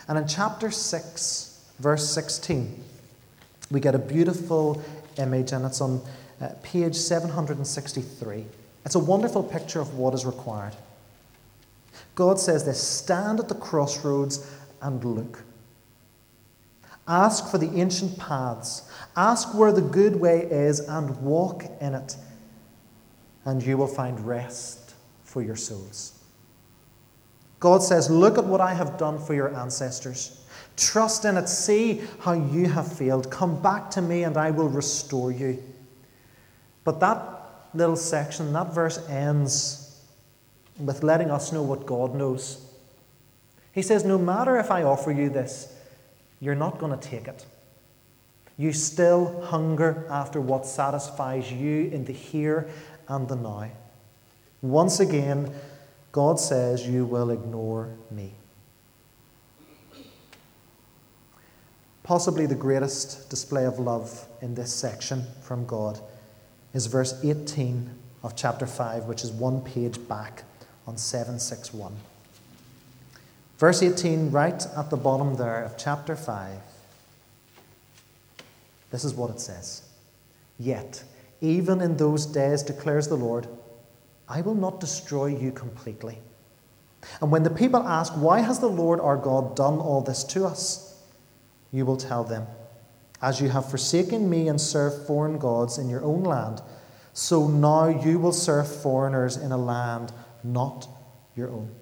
And 0.08 0.18
in 0.18 0.28
chapter 0.28 0.72
6, 0.72 1.72
verse 1.80 2.10
16, 2.10 2.84
we 3.70 3.80
get 3.80 3.94
a 3.94 4.00
beautiful 4.00 4.82
image, 5.18 5.52
and 5.52 5.66
it's 5.66 5.82
on 5.82 6.02
uh, 6.42 6.50
page 6.64 6.96
763. 6.96 8.46
It's 8.86 8.96
a 8.96 9.00
wonderful 9.00 9.44
picture 9.44 9.82
of 9.82 9.96
what 9.96 10.14
is 10.14 10.26
required. 10.26 10.76
God 12.16 12.40
says 12.40 12.66
this 12.66 12.82
stand 12.82 13.40
at 13.40 13.50
the 13.50 13.56
crossroads 13.56 14.50
and 14.82 15.04
look. 15.04 15.44
Ask 17.08 17.50
for 17.50 17.58
the 17.58 17.80
ancient 17.80 18.20
paths. 18.20 18.90
Ask 19.16 19.56
where 19.56 19.72
the 19.72 19.82
good 19.82 20.16
way 20.16 20.42
is 20.42 20.80
and 20.80 21.18
walk 21.22 21.64
in 21.82 21.96
it, 21.96 22.16
and 23.46 23.64
you 23.64 23.78
will 23.78 23.88
find 23.88 24.20
rest 24.20 24.94
for 25.24 25.42
your 25.42 25.56
souls. 25.56 26.20
God 27.60 27.82
says, 27.82 28.10
Look 28.10 28.38
at 28.38 28.46
what 28.46 28.62
I 28.62 28.74
have 28.74 28.98
done 28.98 29.20
for 29.20 29.34
your 29.34 29.56
ancestors. 29.56 30.46
Trust 30.78 31.26
in 31.26 31.36
it. 31.36 31.50
See 31.50 32.02
how 32.20 32.34
you 32.34 32.70
have 32.70 32.92
failed. 32.92 33.30
Come 33.30 33.62
back 33.62 33.90
to 33.92 34.02
me, 34.02 34.24
and 34.24 34.38
I 34.38 34.52
will 34.52 34.70
restore 34.70 35.32
you. 35.32 35.62
But 36.84 37.00
that 37.02 37.68
little 37.74 37.96
section, 37.96 38.54
that 38.54 38.74
verse 38.74 38.98
ends 39.10 40.00
with 40.80 41.04
letting 41.04 41.30
us 41.30 41.52
know 41.52 41.64
what 41.64 41.86
God 41.86 42.16
knows. 42.16 42.69
He 43.80 43.84
says, 43.84 44.04
No 44.04 44.18
matter 44.18 44.58
if 44.58 44.72
I 44.72 44.84
offer 44.84 45.10
you 45.10 45.30
this, 45.30 45.74
you're 46.42 46.54
not 46.54 46.80
going 46.80 46.92
to 46.92 47.08
take 47.08 47.30
it. 47.30 47.46
You 48.58 48.74
still 48.74 49.42
hunger 49.44 50.06
after 50.10 50.42
what 50.42 50.66
satisfies 50.66 51.50
you 51.50 51.86
in 51.86 52.04
the 52.04 52.12
here 52.12 52.70
and 53.08 53.26
the 53.30 53.38
now. 53.38 53.72
Once 54.62 55.00
again, 55.00 55.54
God 56.12 56.42
says, 56.42 56.86
You 56.86 57.06
will 57.06 57.30
ignore 57.30 57.96
me. 58.12 58.34
Possibly 62.04 62.48
the 62.48 62.56
greatest 62.56 63.30
display 63.30 63.66
of 63.66 63.80
love 63.80 64.28
in 64.42 64.56
this 64.56 64.74
section 64.74 65.24
from 65.42 65.66
God 65.66 66.02
is 66.74 66.88
verse 66.88 67.18
18 67.24 67.90
of 68.24 68.36
chapter 68.36 68.68
5, 68.68 69.06
which 69.06 69.24
is 69.24 69.32
one 69.32 69.62
page 69.62 70.06
back 70.10 70.44
on 70.86 70.98
761. 70.98 71.96
Verse 73.60 73.84
18, 73.84 74.32
right 74.32 74.66
at 74.78 74.90
the 74.90 74.96
bottom 74.96 75.36
there 75.36 75.64
of 75.66 75.78
chapter 75.78 76.16
5, 76.16 76.58
this 78.90 79.04
is 79.04 79.14
what 79.14 79.30
it 79.30 79.42
says 79.42 79.84
Yet, 80.58 81.04
even 81.42 81.82
in 81.82 81.98
those 81.98 82.26
days, 82.26 82.64
declares 82.64 83.10
the 83.10 83.18
Lord, 83.18 83.48
I 84.30 84.40
will 84.40 84.56
not 84.56 84.80
destroy 84.80 85.26
you 85.26 85.52
completely. 85.52 86.20
And 87.22 87.32
when 87.32 87.44
the 87.44 87.50
people 87.50 87.86
ask, 87.86 88.14
Why 88.14 88.40
has 88.40 88.60
the 88.60 88.70
Lord 88.70 89.02
our 89.02 89.18
God 89.18 89.58
done 89.58 89.80
all 89.80 90.02
this 90.02 90.24
to 90.26 90.46
us? 90.46 90.86
you 91.72 91.86
will 91.86 91.98
tell 91.98 92.24
them, 92.24 92.48
As 93.22 93.42
you 93.42 93.50
have 93.50 93.70
forsaken 93.70 94.30
me 94.30 94.48
and 94.48 94.60
served 94.60 95.06
foreign 95.06 95.38
gods 95.38 95.78
in 95.78 95.90
your 95.90 96.04
own 96.04 96.24
land, 96.24 96.62
so 97.12 97.48
now 97.48 97.88
you 97.88 98.20
will 98.20 98.32
serve 98.32 98.74
foreigners 98.82 99.36
in 99.36 99.52
a 99.52 99.58
land 99.58 100.14
not 100.46 100.88
your 101.36 101.50
own. 101.50 101.76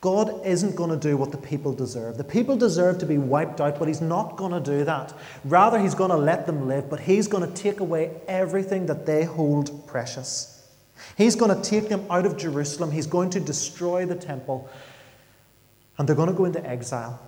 God 0.00 0.46
isn't 0.46 0.76
going 0.76 0.90
to 0.90 0.96
do 0.96 1.16
what 1.16 1.32
the 1.32 1.38
people 1.38 1.72
deserve. 1.72 2.16
The 2.16 2.24
people 2.24 2.56
deserve 2.56 2.98
to 2.98 3.06
be 3.06 3.18
wiped 3.18 3.60
out, 3.60 3.78
but 3.78 3.88
He's 3.88 4.00
not 4.00 4.36
going 4.36 4.52
to 4.52 4.60
do 4.60 4.84
that. 4.84 5.12
Rather, 5.44 5.78
He's 5.78 5.94
going 5.94 6.10
to 6.10 6.16
let 6.16 6.46
them 6.46 6.68
live, 6.68 6.88
but 6.88 7.00
He's 7.00 7.26
going 7.26 7.46
to 7.46 7.62
take 7.62 7.80
away 7.80 8.12
everything 8.28 8.86
that 8.86 9.06
they 9.06 9.24
hold 9.24 9.86
precious. 9.88 10.54
He's 11.16 11.34
going 11.34 11.54
to 11.54 11.68
take 11.68 11.88
them 11.88 12.06
out 12.10 12.26
of 12.26 12.36
Jerusalem. 12.36 12.92
He's 12.92 13.06
going 13.06 13.30
to 13.30 13.40
destroy 13.40 14.06
the 14.06 14.14
temple. 14.14 14.68
And 15.96 16.08
they're 16.08 16.16
going 16.16 16.28
to 16.28 16.34
go 16.34 16.44
into 16.44 16.64
exile. 16.64 17.20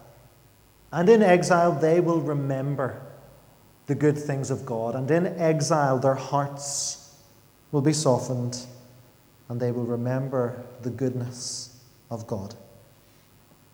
And 0.93 1.09
in 1.09 1.23
exile, 1.23 1.73
they 1.73 2.01
will 2.01 2.21
remember 2.21 3.01
the 3.87 3.95
good 3.95 4.17
things 4.17 4.51
of 4.51 4.65
God. 4.65 4.95
And 4.95 5.11
in 5.11 5.27
exile, 5.27 5.99
their 5.99 6.15
hearts 6.15 7.17
will 7.73 7.83
be 7.83 7.93
softened 7.93 8.67
and 9.49 9.61
they 9.61 9.73
will 9.73 9.85
remember 9.85 10.65
the 10.83 10.91
goodness 10.91 11.70
of 12.11 12.27
God. 12.27 12.55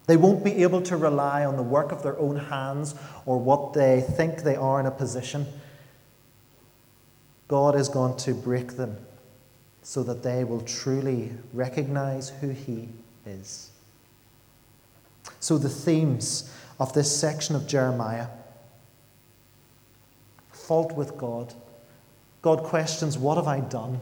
They 0.07 0.17
won't 0.17 0.45
be 0.45 0.63
able 0.63 0.83
to 0.83 0.97
rely 0.97 1.45
on 1.45 1.57
the 1.57 1.63
work 1.63 1.91
of 1.91 2.03
their 2.03 2.19
own 2.19 2.37
hands 2.37 2.95
or 3.25 3.39
what 3.39 3.73
they 3.73 4.01
think 4.01 4.43
they 4.43 4.55
are 4.55 4.79
in 4.79 4.87
a 4.87 4.91
position. 4.91 5.47
God 7.49 7.75
is 7.75 7.89
going 7.89 8.17
to 8.19 8.35
break 8.35 8.77
them 8.77 8.99
so 9.83 10.03
that 10.03 10.23
they 10.23 10.45
will 10.45 10.61
truly 10.61 11.33
recognize 11.53 12.29
who 12.29 12.51
He 12.51 12.89
is. 13.25 13.71
So, 15.41 15.59
the 15.59 15.69
themes 15.69 16.53
of 16.79 16.93
this 16.93 17.15
section 17.19 17.57
of 17.57 17.67
Jeremiah 17.67 18.29
fault 20.51 20.97
with 20.97 21.17
God. 21.17 21.55
God 22.43 22.63
questions, 22.63 23.17
What 23.17 23.37
have 23.37 23.47
I 23.47 23.61
done 23.61 24.01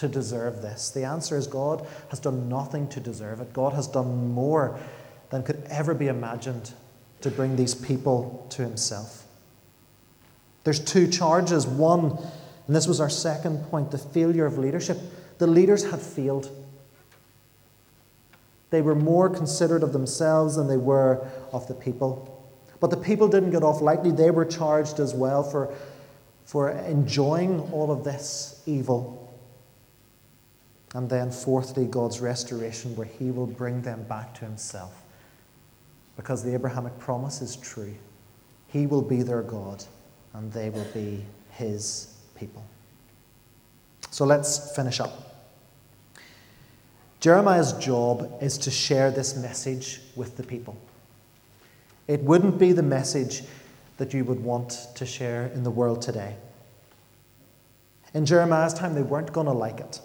to 0.00 0.08
deserve 0.08 0.62
this? 0.62 0.90
The 0.90 1.04
answer 1.04 1.36
is 1.36 1.46
God 1.46 1.86
has 2.08 2.18
done 2.18 2.48
nothing 2.48 2.88
to 2.88 3.00
deserve 3.00 3.40
it. 3.40 3.52
God 3.52 3.74
has 3.74 3.86
done 3.86 4.32
more 4.32 4.78
than 5.30 5.42
could 5.42 5.62
ever 5.70 5.94
be 5.94 6.08
imagined 6.08 6.72
to 7.20 7.30
bring 7.30 7.56
these 7.56 7.74
people 7.74 8.46
to 8.50 8.62
Himself. 8.62 9.26
There's 10.64 10.80
two 10.80 11.06
charges. 11.06 11.66
One, 11.66 12.18
and 12.66 12.76
this 12.76 12.86
was 12.86 13.00
our 13.00 13.10
second 13.10 13.64
point 13.66 13.90
the 13.90 13.98
failure 13.98 14.46
of 14.46 14.58
leadership. 14.58 14.98
The 15.38 15.46
leaders 15.46 15.90
had 15.90 16.00
failed. 16.00 16.50
They 18.70 18.82
were 18.82 18.94
more 18.94 19.28
considerate 19.28 19.82
of 19.82 19.92
themselves 19.92 20.56
than 20.56 20.68
they 20.68 20.76
were 20.76 21.26
of 21.52 21.66
the 21.66 21.74
people. 21.74 22.36
But 22.78 22.90
the 22.90 22.96
people 22.96 23.28
didn't 23.28 23.50
get 23.50 23.62
off 23.62 23.82
lightly. 23.82 24.10
They 24.10 24.30
were 24.30 24.46
charged 24.46 25.00
as 25.00 25.12
well 25.12 25.42
for, 25.42 25.74
for 26.46 26.70
enjoying 26.70 27.60
all 27.72 27.90
of 27.90 28.04
this 28.04 28.62
evil. 28.64 29.29
And 30.94 31.08
then, 31.08 31.30
fourthly, 31.30 31.86
God's 31.86 32.20
restoration, 32.20 32.96
where 32.96 33.06
He 33.06 33.30
will 33.30 33.46
bring 33.46 33.82
them 33.82 34.02
back 34.04 34.34
to 34.34 34.44
Himself. 34.44 35.02
Because 36.16 36.42
the 36.42 36.52
Abrahamic 36.52 36.98
promise 36.98 37.40
is 37.40 37.56
true. 37.56 37.94
He 38.66 38.86
will 38.86 39.02
be 39.02 39.22
their 39.22 39.42
God, 39.42 39.84
and 40.34 40.52
they 40.52 40.70
will 40.70 40.86
be 40.92 41.24
His 41.52 42.14
people. 42.34 42.64
So 44.10 44.24
let's 44.24 44.74
finish 44.74 44.98
up. 44.98 45.30
Jeremiah's 47.20 47.72
job 47.74 48.38
is 48.40 48.58
to 48.58 48.70
share 48.70 49.10
this 49.10 49.36
message 49.36 50.00
with 50.16 50.36
the 50.36 50.42
people. 50.42 50.76
It 52.08 52.22
wouldn't 52.22 52.58
be 52.58 52.72
the 52.72 52.82
message 52.82 53.42
that 53.98 54.14
you 54.14 54.24
would 54.24 54.40
want 54.40 54.88
to 54.96 55.06
share 55.06 55.46
in 55.48 55.62
the 55.62 55.70
world 55.70 56.02
today. 56.02 56.34
In 58.14 58.26
Jeremiah's 58.26 58.74
time, 58.74 58.94
they 58.94 59.02
weren't 59.02 59.32
going 59.32 59.46
to 59.46 59.52
like 59.52 59.78
it. 59.78 60.00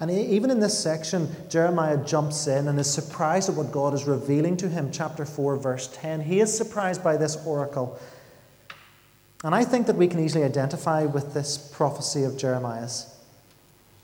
And 0.00 0.10
even 0.10 0.50
in 0.50 0.60
this 0.60 0.78
section, 0.78 1.34
Jeremiah 1.48 1.96
jumps 2.04 2.46
in 2.46 2.68
and 2.68 2.78
is 2.78 2.92
surprised 2.92 3.48
at 3.48 3.54
what 3.54 3.72
God 3.72 3.94
is 3.94 4.04
revealing 4.04 4.56
to 4.58 4.68
him. 4.68 4.90
Chapter 4.92 5.24
4, 5.24 5.56
verse 5.56 5.88
10. 5.94 6.20
He 6.20 6.40
is 6.40 6.56
surprised 6.56 7.02
by 7.02 7.16
this 7.16 7.36
oracle. 7.46 7.98
And 9.44 9.54
I 9.54 9.64
think 9.64 9.86
that 9.86 9.96
we 9.96 10.08
can 10.08 10.20
easily 10.20 10.44
identify 10.44 11.04
with 11.04 11.32
this 11.32 11.56
prophecy 11.56 12.24
of 12.24 12.36
Jeremiah's. 12.36 13.12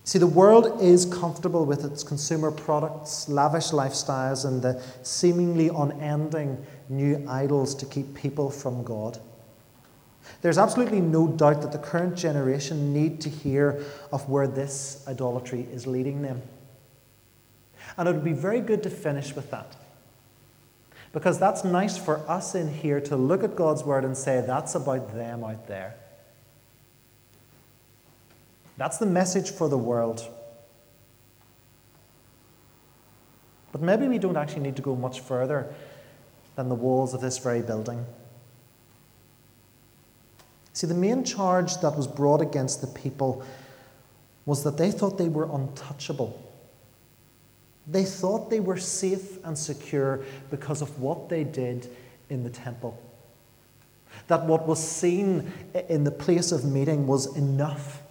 See, 0.04 0.18
the 0.18 0.26
world 0.26 0.82
is 0.82 1.06
comfortable 1.06 1.64
with 1.64 1.84
its 1.84 2.02
consumer 2.02 2.50
products, 2.50 3.28
lavish 3.28 3.70
lifestyles, 3.70 4.44
and 4.44 4.60
the 4.60 4.82
seemingly 5.02 5.68
unending 5.68 6.64
new 6.88 7.24
idols 7.28 7.74
to 7.76 7.86
keep 7.86 8.14
people 8.14 8.50
from 8.50 8.82
God. 8.82 9.20
There's 10.42 10.58
absolutely 10.58 11.00
no 11.00 11.28
doubt 11.28 11.62
that 11.62 11.70
the 11.70 11.78
current 11.78 12.16
generation 12.16 12.92
need 12.92 13.20
to 13.22 13.30
hear 13.30 13.84
of 14.12 14.28
where 14.28 14.48
this 14.48 15.04
idolatry 15.06 15.68
is 15.72 15.86
leading 15.86 16.22
them. 16.22 16.42
And 17.96 18.08
it 18.08 18.12
would 18.12 18.24
be 18.24 18.32
very 18.32 18.60
good 18.60 18.82
to 18.82 18.90
finish 18.90 19.34
with 19.34 19.50
that. 19.52 19.76
Because 21.12 21.38
that's 21.38 21.62
nice 21.62 21.96
for 21.96 22.28
us 22.28 22.54
in 22.56 22.72
here 22.72 23.00
to 23.02 23.16
look 23.16 23.44
at 23.44 23.54
God's 23.54 23.84
word 23.84 24.04
and 24.04 24.16
say, 24.16 24.42
that's 24.44 24.74
about 24.74 25.14
them 25.14 25.44
out 25.44 25.68
there. 25.68 25.94
That's 28.78 28.98
the 28.98 29.06
message 29.06 29.50
for 29.50 29.68
the 29.68 29.78
world. 29.78 30.26
But 33.70 33.80
maybe 33.80 34.08
we 34.08 34.18
don't 34.18 34.36
actually 34.36 34.62
need 34.62 34.76
to 34.76 34.82
go 34.82 34.96
much 34.96 35.20
further 35.20 35.72
than 36.56 36.68
the 36.68 36.74
walls 36.74 37.14
of 37.14 37.20
this 37.20 37.38
very 37.38 37.62
building. 37.62 38.04
See, 40.82 40.88
the 40.88 40.94
main 40.94 41.22
charge 41.22 41.76
that 41.76 41.96
was 41.96 42.08
brought 42.08 42.40
against 42.40 42.80
the 42.80 42.88
people 42.88 43.44
was 44.46 44.64
that 44.64 44.78
they 44.78 44.90
thought 44.90 45.16
they 45.16 45.28
were 45.28 45.44
untouchable. 45.44 46.42
They 47.86 48.04
thought 48.04 48.50
they 48.50 48.58
were 48.58 48.78
safe 48.78 49.38
and 49.44 49.56
secure 49.56 50.24
because 50.50 50.82
of 50.82 50.98
what 50.98 51.28
they 51.28 51.44
did 51.44 51.88
in 52.30 52.42
the 52.42 52.50
temple. 52.50 53.00
That 54.26 54.44
what 54.46 54.66
was 54.66 54.84
seen 54.84 55.52
in 55.88 56.02
the 56.02 56.10
place 56.10 56.50
of 56.50 56.64
meeting 56.64 57.06
was 57.06 57.36
enough 57.36 58.02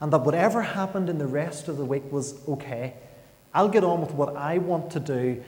and 0.00 0.10
that 0.14 0.22
whatever 0.22 0.62
happened 0.62 1.10
in 1.10 1.18
the 1.18 1.26
rest 1.26 1.68
of 1.68 1.76
the 1.76 1.84
week 1.84 2.10
was 2.10 2.40
okay. 2.48 2.94
I'll 3.52 3.68
get 3.68 3.84
on 3.84 4.00
with 4.00 4.12
what 4.12 4.34
I 4.34 4.56
want 4.56 4.92
to 4.92 5.00
do 5.00 5.44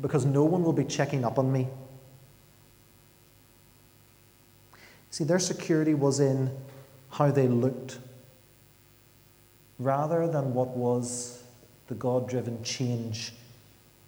because 0.00 0.24
no 0.24 0.44
one 0.44 0.62
will 0.62 0.72
be 0.72 0.84
checking 0.84 1.24
up 1.24 1.36
on 1.36 1.50
me. 1.50 1.66
See, 5.10 5.24
their 5.24 5.38
security 5.38 5.94
was 5.94 6.20
in 6.20 6.50
how 7.10 7.30
they 7.30 7.48
looked 7.48 7.98
rather 9.78 10.26
than 10.26 10.54
what 10.54 10.68
was 10.68 11.42
the 11.86 11.94
God 11.94 12.28
driven 12.28 12.62
change 12.62 13.32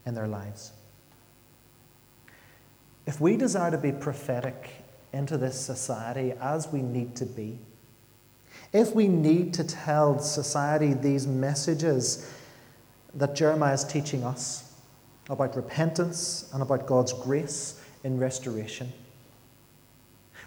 in 0.04 0.14
their 0.14 0.28
lives. 0.28 0.72
If 3.06 3.20
we 3.20 3.36
desire 3.36 3.70
to 3.70 3.78
be 3.78 3.92
prophetic 3.92 4.70
into 5.12 5.36
this 5.38 5.58
society 5.58 6.32
as 6.40 6.68
we 6.68 6.82
need 6.82 7.16
to 7.16 7.26
be, 7.26 7.58
if 8.72 8.94
we 8.94 9.08
need 9.08 9.54
to 9.54 9.64
tell 9.64 10.18
society 10.18 10.94
these 10.94 11.26
messages 11.26 12.32
that 13.14 13.34
Jeremiah 13.34 13.74
is 13.74 13.84
teaching 13.84 14.22
us 14.22 14.74
about 15.28 15.56
repentance 15.56 16.48
and 16.52 16.62
about 16.62 16.86
God's 16.86 17.12
grace 17.12 17.82
in 18.04 18.18
restoration, 18.18 18.92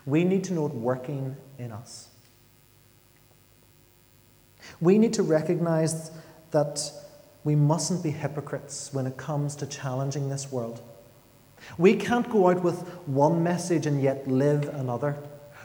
we 0.06 0.24
need 0.24 0.44
to 0.46 0.54
know 0.54 0.66
it 0.66 0.74
working 0.74 1.36
in 1.58 1.72
us. 1.72 2.10
We 4.80 4.98
need 4.98 5.14
to 5.14 5.24
recognize 5.24 6.12
that 6.52 6.92
we 7.44 7.56
mustn't 7.56 8.04
be 8.04 8.12
hypocrites 8.12 8.94
when 8.94 9.06
it 9.06 9.18
comes 9.18 9.56
to 9.58 9.66
challenging 9.66 10.30
this 10.30 10.52
world. 10.52 10.82
We 11.78 11.96
can't 11.96 12.30
go 12.30 12.50
out 12.50 12.64
with 12.64 12.82
one 13.06 13.44
message 13.44 13.86
and 13.86 14.02
yet 14.02 14.28
live 14.28 14.68
another 14.70 15.18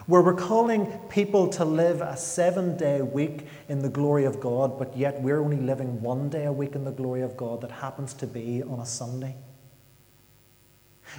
where 0.09 0.23
we're 0.23 0.33
calling 0.33 0.87
people 1.09 1.47
to 1.47 1.63
live 1.63 2.01
a 2.01 2.17
seven 2.17 2.75
day 2.75 2.99
week 2.99 3.45
in 3.67 3.79
the 3.79 3.89
glory 3.89 4.25
of 4.25 4.39
God, 4.39 4.79
but 4.79 4.97
yet 4.97 5.21
we're 5.21 5.39
only 5.39 5.57
living 5.57 6.01
one 6.01 6.29
day 6.29 6.45
a 6.45 6.51
week 6.51 6.73
in 6.73 6.83
the 6.83 6.91
glory 6.91 7.21
of 7.21 7.37
God 7.37 7.61
that 7.61 7.69
happens 7.69 8.15
to 8.15 8.25
be 8.25 8.63
on 8.63 8.79
a 8.79 8.85
Sunday. 8.87 9.35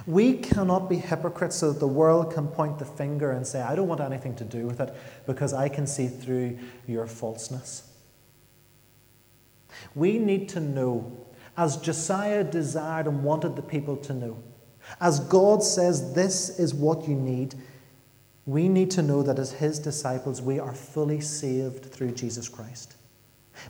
We 0.05 0.33
cannot 0.33 0.89
be 0.89 0.97
hypocrites 0.97 1.57
so 1.57 1.71
that 1.71 1.79
the 1.79 1.87
world 1.87 2.33
can 2.33 2.47
point 2.47 2.79
the 2.79 2.85
finger 2.85 3.31
and 3.31 3.45
say, 3.45 3.61
I 3.61 3.75
don't 3.75 3.87
want 3.87 4.01
anything 4.01 4.35
to 4.37 4.43
do 4.43 4.65
with 4.65 4.79
it 4.79 4.93
because 5.25 5.53
I 5.53 5.69
can 5.69 5.85
see 5.85 6.07
through 6.07 6.57
your 6.87 7.07
falseness. 7.07 7.83
We 9.95 10.17
need 10.17 10.49
to 10.49 10.59
know, 10.59 11.25
as 11.57 11.77
Josiah 11.77 12.43
desired 12.43 13.07
and 13.07 13.23
wanted 13.23 13.55
the 13.55 13.61
people 13.61 13.97
to 13.97 14.13
know, 14.13 14.41
as 14.99 15.19
God 15.19 15.63
says, 15.63 16.13
this 16.13 16.59
is 16.59 16.73
what 16.73 17.07
you 17.07 17.15
need, 17.15 17.55
we 18.45 18.67
need 18.67 18.91
to 18.91 19.01
know 19.01 19.21
that 19.23 19.39
as 19.39 19.53
His 19.53 19.79
disciples, 19.79 20.41
we 20.41 20.59
are 20.59 20.73
fully 20.73 21.21
saved 21.21 21.85
through 21.85 22.11
Jesus 22.11 22.49
Christ. 22.49 22.95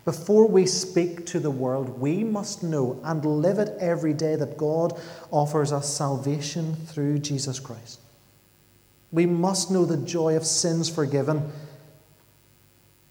Before 0.06 0.48
we 0.48 0.66
speak 0.66 1.26
to 1.28 1.40
the 1.40 1.52
world, 1.52 2.00
we 2.00 2.24
must 2.24 2.64
know 2.64 3.00
and 3.04 3.24
live 3.24 3.60
it 3.60 3.76
every 3.80 4.14
day 4.14 4.36
that 4.36 4.58
God 4.58 5.00
offers 5.30 5.72
us 5.72 5.94
salvation 5.94 6.76
through 6.76 7.20
Jesus 7.20 7.60
Christ. 7.60 8.00
We 9.12 9.26
must 9.26 9.70
know 9.70 9.86
the 9.86 9.98
joy 9.98 10.36
of 10.36 10.46
sins 10.46 10.90
forgiven. 10.90 11.52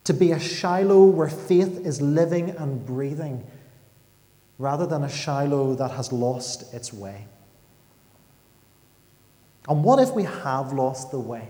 To 0.04 0.14
be 0.14 0.32
a 0.32 0.40
Shiloh 0.40 1.04
where 1.04 1.28
faith 1.28 1.86
is 1.86 2.00
living 2.00 2.50
and 2.50 2.84
breathing, 2.84 3.46
rather 4.58 4.86
than 4.86 5.04
a 5.04 5.08
Shiloh 5.08 5.74
that 5.76 5.92
has 5.92 6.10
lost 6.10 6.74
its 6.74 6.92
way. 6.92 7.26
And 9.68 9.84
what 9.84 10.00
if 10.00 10.12
we 10.12 10.24
have 10.24 10.72
lost 10.72 11.10
the 11.10 11.20
way? 11.20 11.48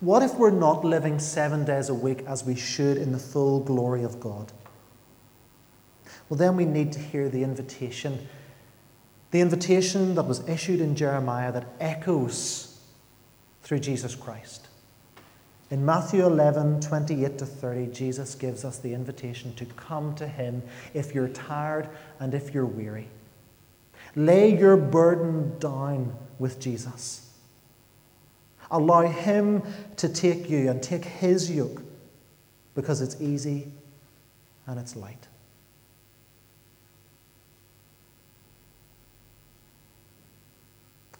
What 0.00 0.22
if 0.22 0.34
we're 0.34 0.50
not 0.50 0.84
living 0.84 1.18
seven 1.18 1.64
days 1.64 1.88
a 1.88 1.94
week 1.94 2.22
as 2.26 2.44
we 2.44 2.54
should 2.54 2.96
in 2.98 3.10
the 3.10 3.18
full 3.18 3.60
glory 3.60 4.04
of 4.04 4.20
God? 4.20 4.52
Well, 6.28 6.38
then 6.38 6.56
we 6.56 6.66
need 6.66 6.92
to 6.92 7.00
hear 7.00 7.28
the 7.28 7.42
invitation. 7.42 8.28
The 9.32 9.40
invitation 9.40 10.14
that 10.14 10.22
was 10.22 10.46
issued 10.48 10.80
in 10.80 10.94
Jeremiah 10.94 11.50
that 11.52 11.66
echoes 11.80 12.80
through 13.62 13.80
Jesus 13.80 14.14
Christ. 14.14 14.68
In 15.70 15.84
Matthew 15.84 16.24
11, 16.24 16.80
28 16.80 17.38
to 17.38 17.44
30, 17.44 17.86
Jesus 17.88 18.34
gives 18.34 18.64
us 18.64 18.78
the 18.78 18.94
invitation 18.94 19.54
to 19.56 19.66
come 19.66 20.14
to 20.14 20.26
Him 20.26 20.62
if 20.94 21.14
you're 21.14 21.28
tired 21.28 21.88
and 22.20 22.32
if 22.32 22.54
you're 22.54 22.64
weary. 22.64 23.08
Lay 24.16 24.56
your 24.56 24.76
burden 24.76 25.58
down 25.58 26.16
with 26.38 26.60
Jesus. 26.60 27.27
Allow 28.70 29.02
Him 29.02 29.62
to 29.96 30.08
take 30.08 30.50
you 30.50 30.70
and 30.70 30.82
take 30.82 31.04
His 31.04 31.50
yoke 31.50 31.82
because 32.74 33.00
it's 33.00 33.20
easy 33.20 33.68
and 34.66 34.78
it's 34.78 34.94
light. 34.94 35.26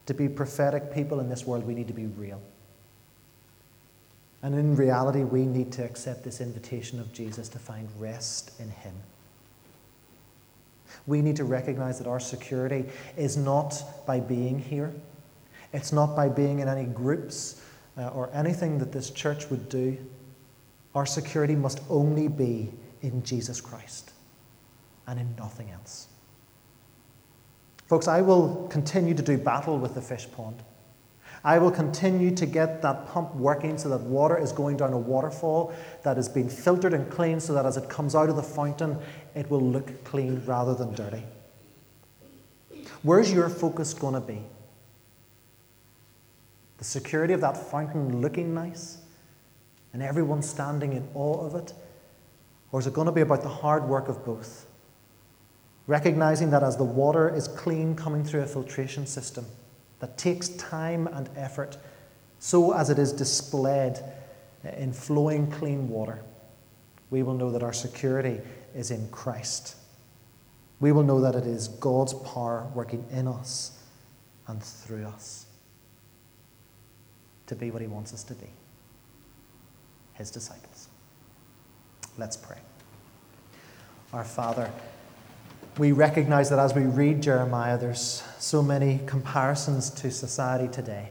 To 0.07 0.15
be 0.15 0.29
prophetic 0.29 0.93
people 0.93 1.21
in 1.21 1.29
this 1.29 1.47
world, 1.47 1.67
we 1.67 1.75
need 1.75 1.89
to 1.89 1.95
be 1.95 2.07
real. 2.07 2.41
And 4.43 4.55
in 4.55 4.77
reality, 4.77 5.25
we 5.25 5.45
need 5.45 5.73
to 5.73 5.85
accept 5.85 6.25
this 6.25 6.41
invitation 6.41 7.01
of 7.01 7.13
Jesus 7.13 7.49
to 7.51 7.59
find 7.59 7.89
rest 7.99 8.53
in 8.59 8.71
Him. 8.71 8.95
We 11.07 11.23
need 11.23 11.37
to 11.37 11.45
recognize 11.45 11.99
that 11.99 12.07
our 12.07 12.21
security 12.21 12.87
is 13.17 13.37
not 13.37 13.83
by 14.07 14.21
being 14.21 14.59
here 14.59 14.93
it's 15.73 15.93
not 15.93 16.17
by 16.17 16.29
being 16.29 16.61
in 16.61 16.69
any 16.69 16.85
groups 16.85 17.63
uh, 17.97 18.09
or 18.09 18.31
anything 18.33 18.79
that 18.79 18.93
this 18.93 19.11
church 19.11 19.51
would 19.51 19.69
do. 19.69 19.97
Our 20.95 21.07
security 21.07 21.55
must 21.55 21.81
only 21.91 22.29
be 22.29 22.73
in 23.03 23.23
Jesus 23.23 23.61
Christ 23.61 24.13
and 25.07 25.19
in 25.21 25.35
nothing 25.37 25.71
else. 25.71 26.09
Folks, 27.87 28.09
I 28.09 28.21
will 28.21 28.67
continue 28.69 29.15
to 29.15 29.23
do 29.23 29.39
battle 29.39 29.79
with 29.79 29.95
the 29.95 30.03
fish 30.03 30.27
pond. 30.31 30.63
I 31.45 31.59
will 31.59 31.71
continue 31.71 32.35
to 32.35 32.47
get 32.47 32.83
that 32.83 33.07
pump 33.07 33.35
working 33.35 33.79
so 33.79 33.89
that 33.91 34.01
water 34.01 34.37
is 34.37 34.53
going 34.53 34.77
down 34.77 34.93
a 34.93 34.99
waterfall 34.99 35.73
that 36.03 36.19
is 36.19 36.29
being 36.29 36.49
filtered 36.49 36.93
and 36.93 37.11
cleaned 37.11 37.43
so 37.43 37.55
that 37.55 37.65
as 37.65 37.77
it 37.77 37.89
comes 37.89 38.15
out 38.15 38.29
of 38.29 38.37
the 38.37 38.43
fountain, 38.43 38.99
it 39.35 39.49
will 39.51 39.61
look 39.61 40.05
clean 40.05 40.43
rather 40.45 40.75
than 40.75 40.93
dirty. 40.95 41.23
Where's 43.03 43.33
your 43.33 43.49
focus 43.49 43.95
going 43.95 44.15
to 44.15 44.21
be? 44.21 44.43
The 46.79 46.85
security 46.85 47.35
of 47.35 47.41
that 47.41 47.57
fountain 47.57 48.21
looking 48.21 48.55
nice 48.55 48.99
and 49.93 50.03
everyone 50.03 50.43
standing 50.43 50.93
in 50.93 51.09
awe 51.15 51.45
of 51.45 51.55
it? 51.55 51.73
Or 52.71 52.81
is 52.81 52.87
it 52.87 52.95
going 52.95 53.07
to 53.07 53.13
be 53.13 53.21
about 53.21 53.43
the 53.43 53.49
hard 53.49 53.85
work 53.85 54.09
of 54.09 54.25
both? 54.25 54.67
Recognizing 55.87 56.51
that 56.51 56.63
as 56.63 56.77
the 56.77 56.85
water 56.85 57.35
is 57.35 57.49
clean 57.49 57.97
coming 57.97 58.23
through 58.23 58.43
a 58.43 58.47
filtration 58.47 59.07
system 59.07 59.47
that 60.01 60.17
takes 60.19 60.51
time 60.51 61.09
and 61.09 61.29
effort, 61.35 61.79
so 62.39 62.73
as 62.73 62.91
it 62.91 62.99
is 62.99 63.13
displayed 63.13 63.99
in 64.77 64.93
flowing 64.93 65.51
clean 65.51 65.89
water, 65.89 66.23
we 67.11 67.23
will 67.23 67.35
know 67.35 67.51
that 67.51 67.63
our 67.63 67.73
security 67.73 68.41
is 68.75 68.91
in 68.91 69.09
Christ. 69.09 69.77
We 70.79 70.93
will 70.93 71.03
know 71.03 71.21
that 71.23 71.35
it 71.35 71.47
is 71.47 71.67
God's 71.67 72.15
power 72.15 72.71
working 72.75 73.05
in 73.11 73.27
us 73.27 73.83
and 74.47 74.63
through 74.63 75.07
us 75.07 75.48
to 77.49 77.57
be 77.57 77.71
what 77.71 77.83
He 77.83 77.89
wants 77.89 78.15
us 78.15 78.23
to 78.25 78.35
be 78.35 78.49
His 80.15 80.31
disciples. 80.31 80.89
Let's 82.17 82.37
pray. 82.37 82.59
Our 84.13 84.25
Father, 84.25 84.71
we 85.77 85.93
recognize 85.93 86.51
that 86.51 86.59
as 86.59 86.75
we 86.75 86.83
read 86.83 87.23
Jeremiah, 87.23 87.79
there's 87.79 88.23
so 88.39 88.63
many 88.63 89.01
comparisons 89.07 89.91
to 89.91 90.11
society 90.11 90.69
today. 90.69 91.11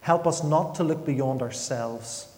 Help 0.00 0.26
us 0.26 0.42
not 0.42 0.74
to 0.76 0.84
look 0.84 1.04
beyond 1.04 1.42
ourselves, 1.42 2.28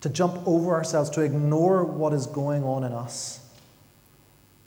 to 0.00 0.08
jump 0.08 0.46
over 0.46 0.74
ourselves, 0.74 1.10
to 1.10 1.22
ignore 1.22 1.84
what 1.84 2.12
is 2.12 2.26
going 2.26 2.64
on 2.64 2.84
in 2.84 2.92
us 2.92 3.45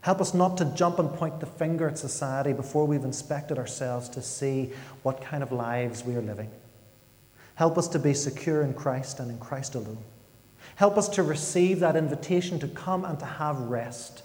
Help 0.01 0.21
us 0.21 0.33
not 0.33 0.57
to 0.57 0.65
jump 0.65 0.99
and 0.99 1.11
point 1.13 1.39
the 1.39 1.45
finger 1.45 1.87
at 1.87 1.97
society 1.97 2.53
before 2.53 2.85
we've 2.85 3.03
inspected 3.03 3.57
ourselves 3.57 4.07
to 4.09 4.21
see 4.21 4.71
what 5.03 5.21
kind 5.21 5.43
of 5.43 5.51
lives 5.51 6.03
we 6.05 6.15
are 6.15 6.21
living. 6.21 6.49
Help 7.55 7.77
us 7.77 7.89
to 7.89 7.99
be 7.99 8.13
secure 8.13 8.61
in 8.61 8.73
Christ 8.73 9.19
and 9.19 9.29
in 9.29 9.37
Christ 9.37 9.75
alone. 9.75 9.97
Help 10.75 10.97
us 10.97 11.09
to 11.09 11.23
receive 11.23 11.81
that 11.81 11.97
invitation 11.97 12.59
to 12.59 12.67
come 12.69 13.03
and 13.03 13.19
to 13.19 13.25
have 13.25 13.57
rest. 13.57 14.23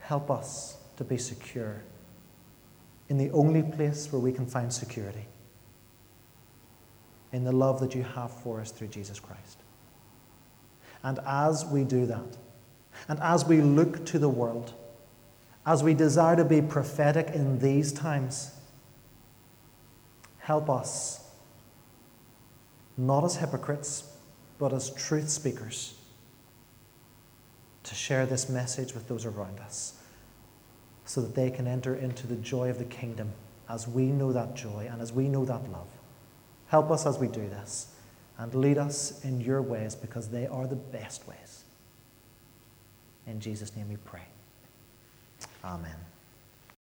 Help 0.00 0.30
us 0.30 0.76
to 0.98 1.04
be 1.04 1.16
secure 1.16 1.82
in 3.08 3.16
the 3.16 3.30
only 3.30 3.62
place 3.62 4.12
where 4.12 4.20
we 4.20 4.32
can 4.32 4.44
find 4.44 4.70
security 4.70 5.24
in 7.32 7.44
the 7.44 7.52
love 7.52 7.80
that 7.80 7.94
you 7.94 8.02
have 8.02 8.30
for 8.30 8.60
us 8.60 8.70
through 8.70 8.88
Jesus 8.88 9.18
Christ. 9.18 9.63
And 11.04 11.20
as 11.26 11.66
we 11.66 11.84
do 11.84 12.06
that, 12.06 12.38
and 13.08 13.20
as 13.20 13.44
we 13.44 13.60
look 13.60 14.06
to 14.06 14.18
the 14.18 14.28
world, 14.28 14.72
as 15.66 15.82
we 15.82 15.92
desire 15.92 16.34
to 16.36 16.44
be 16.44 16.62
prophetic 16.62 17.28
in 17.28 17.58
these 17.58 17.92
times, 17.92 18.52
help 20.38 20.70
us, 20.70 21.28
not 22.96 23.22
as 23.22 23.36
hypocrites, 23.36 24.10
but 24.58 24.72
as 24.72 24.90
truth 24.90 25.28
speakers, 25.28 25.94
to 27.82 27.94
share 27.94 28.24
this 28.24 28.48
message 28.48 28.94
with 28.94 29.06
those 29.06 29.26
around 29.26 29.60
us 29.60 30.00
so 31.04 31.20
that 31.20 31.34
they 31.34 31.50
can 31.50 31.66
enter 31.66 31.94
into 31.94 32.26
the 32.26 32.36
joy 32.36 32.70
of 32.70 32.78
the 32.78 32.84
kingdom 32.84 33.30
as 33.68 33.86
we 33.86 34.06
know 34.06 34.32
that 34.32 34.54
joy 34.54 34.88
and 34.90 35.02
as 35.02 35.12
we 35.12 35.28
know 35.28 35.44
that 35.44 35.70
love. 35.70 35.88
Help 36.68 36.90
us 36.90 37.04
as 37.04 37.18
we 37.18 37.26
do 37.26 37.40
this 37.40 37.93
and 38.38 38.54
lead 38.54 38.78
us 38.78 39.24
in 39.24 39.40
your 39.40 39.62
ways 39.62 39.94
because 39.94 40.28
they 40.28 40.46
are 40.46 40.66
the 40.66 40.76
best 40.76 41.26
ways. 41.26 41.64
In 43.26 43.40
Jesus' 43.40 43.74
name 43.76 43.88
we 43.88 43.96
pray. 43.96 44.26
Amen. 45.64 45.96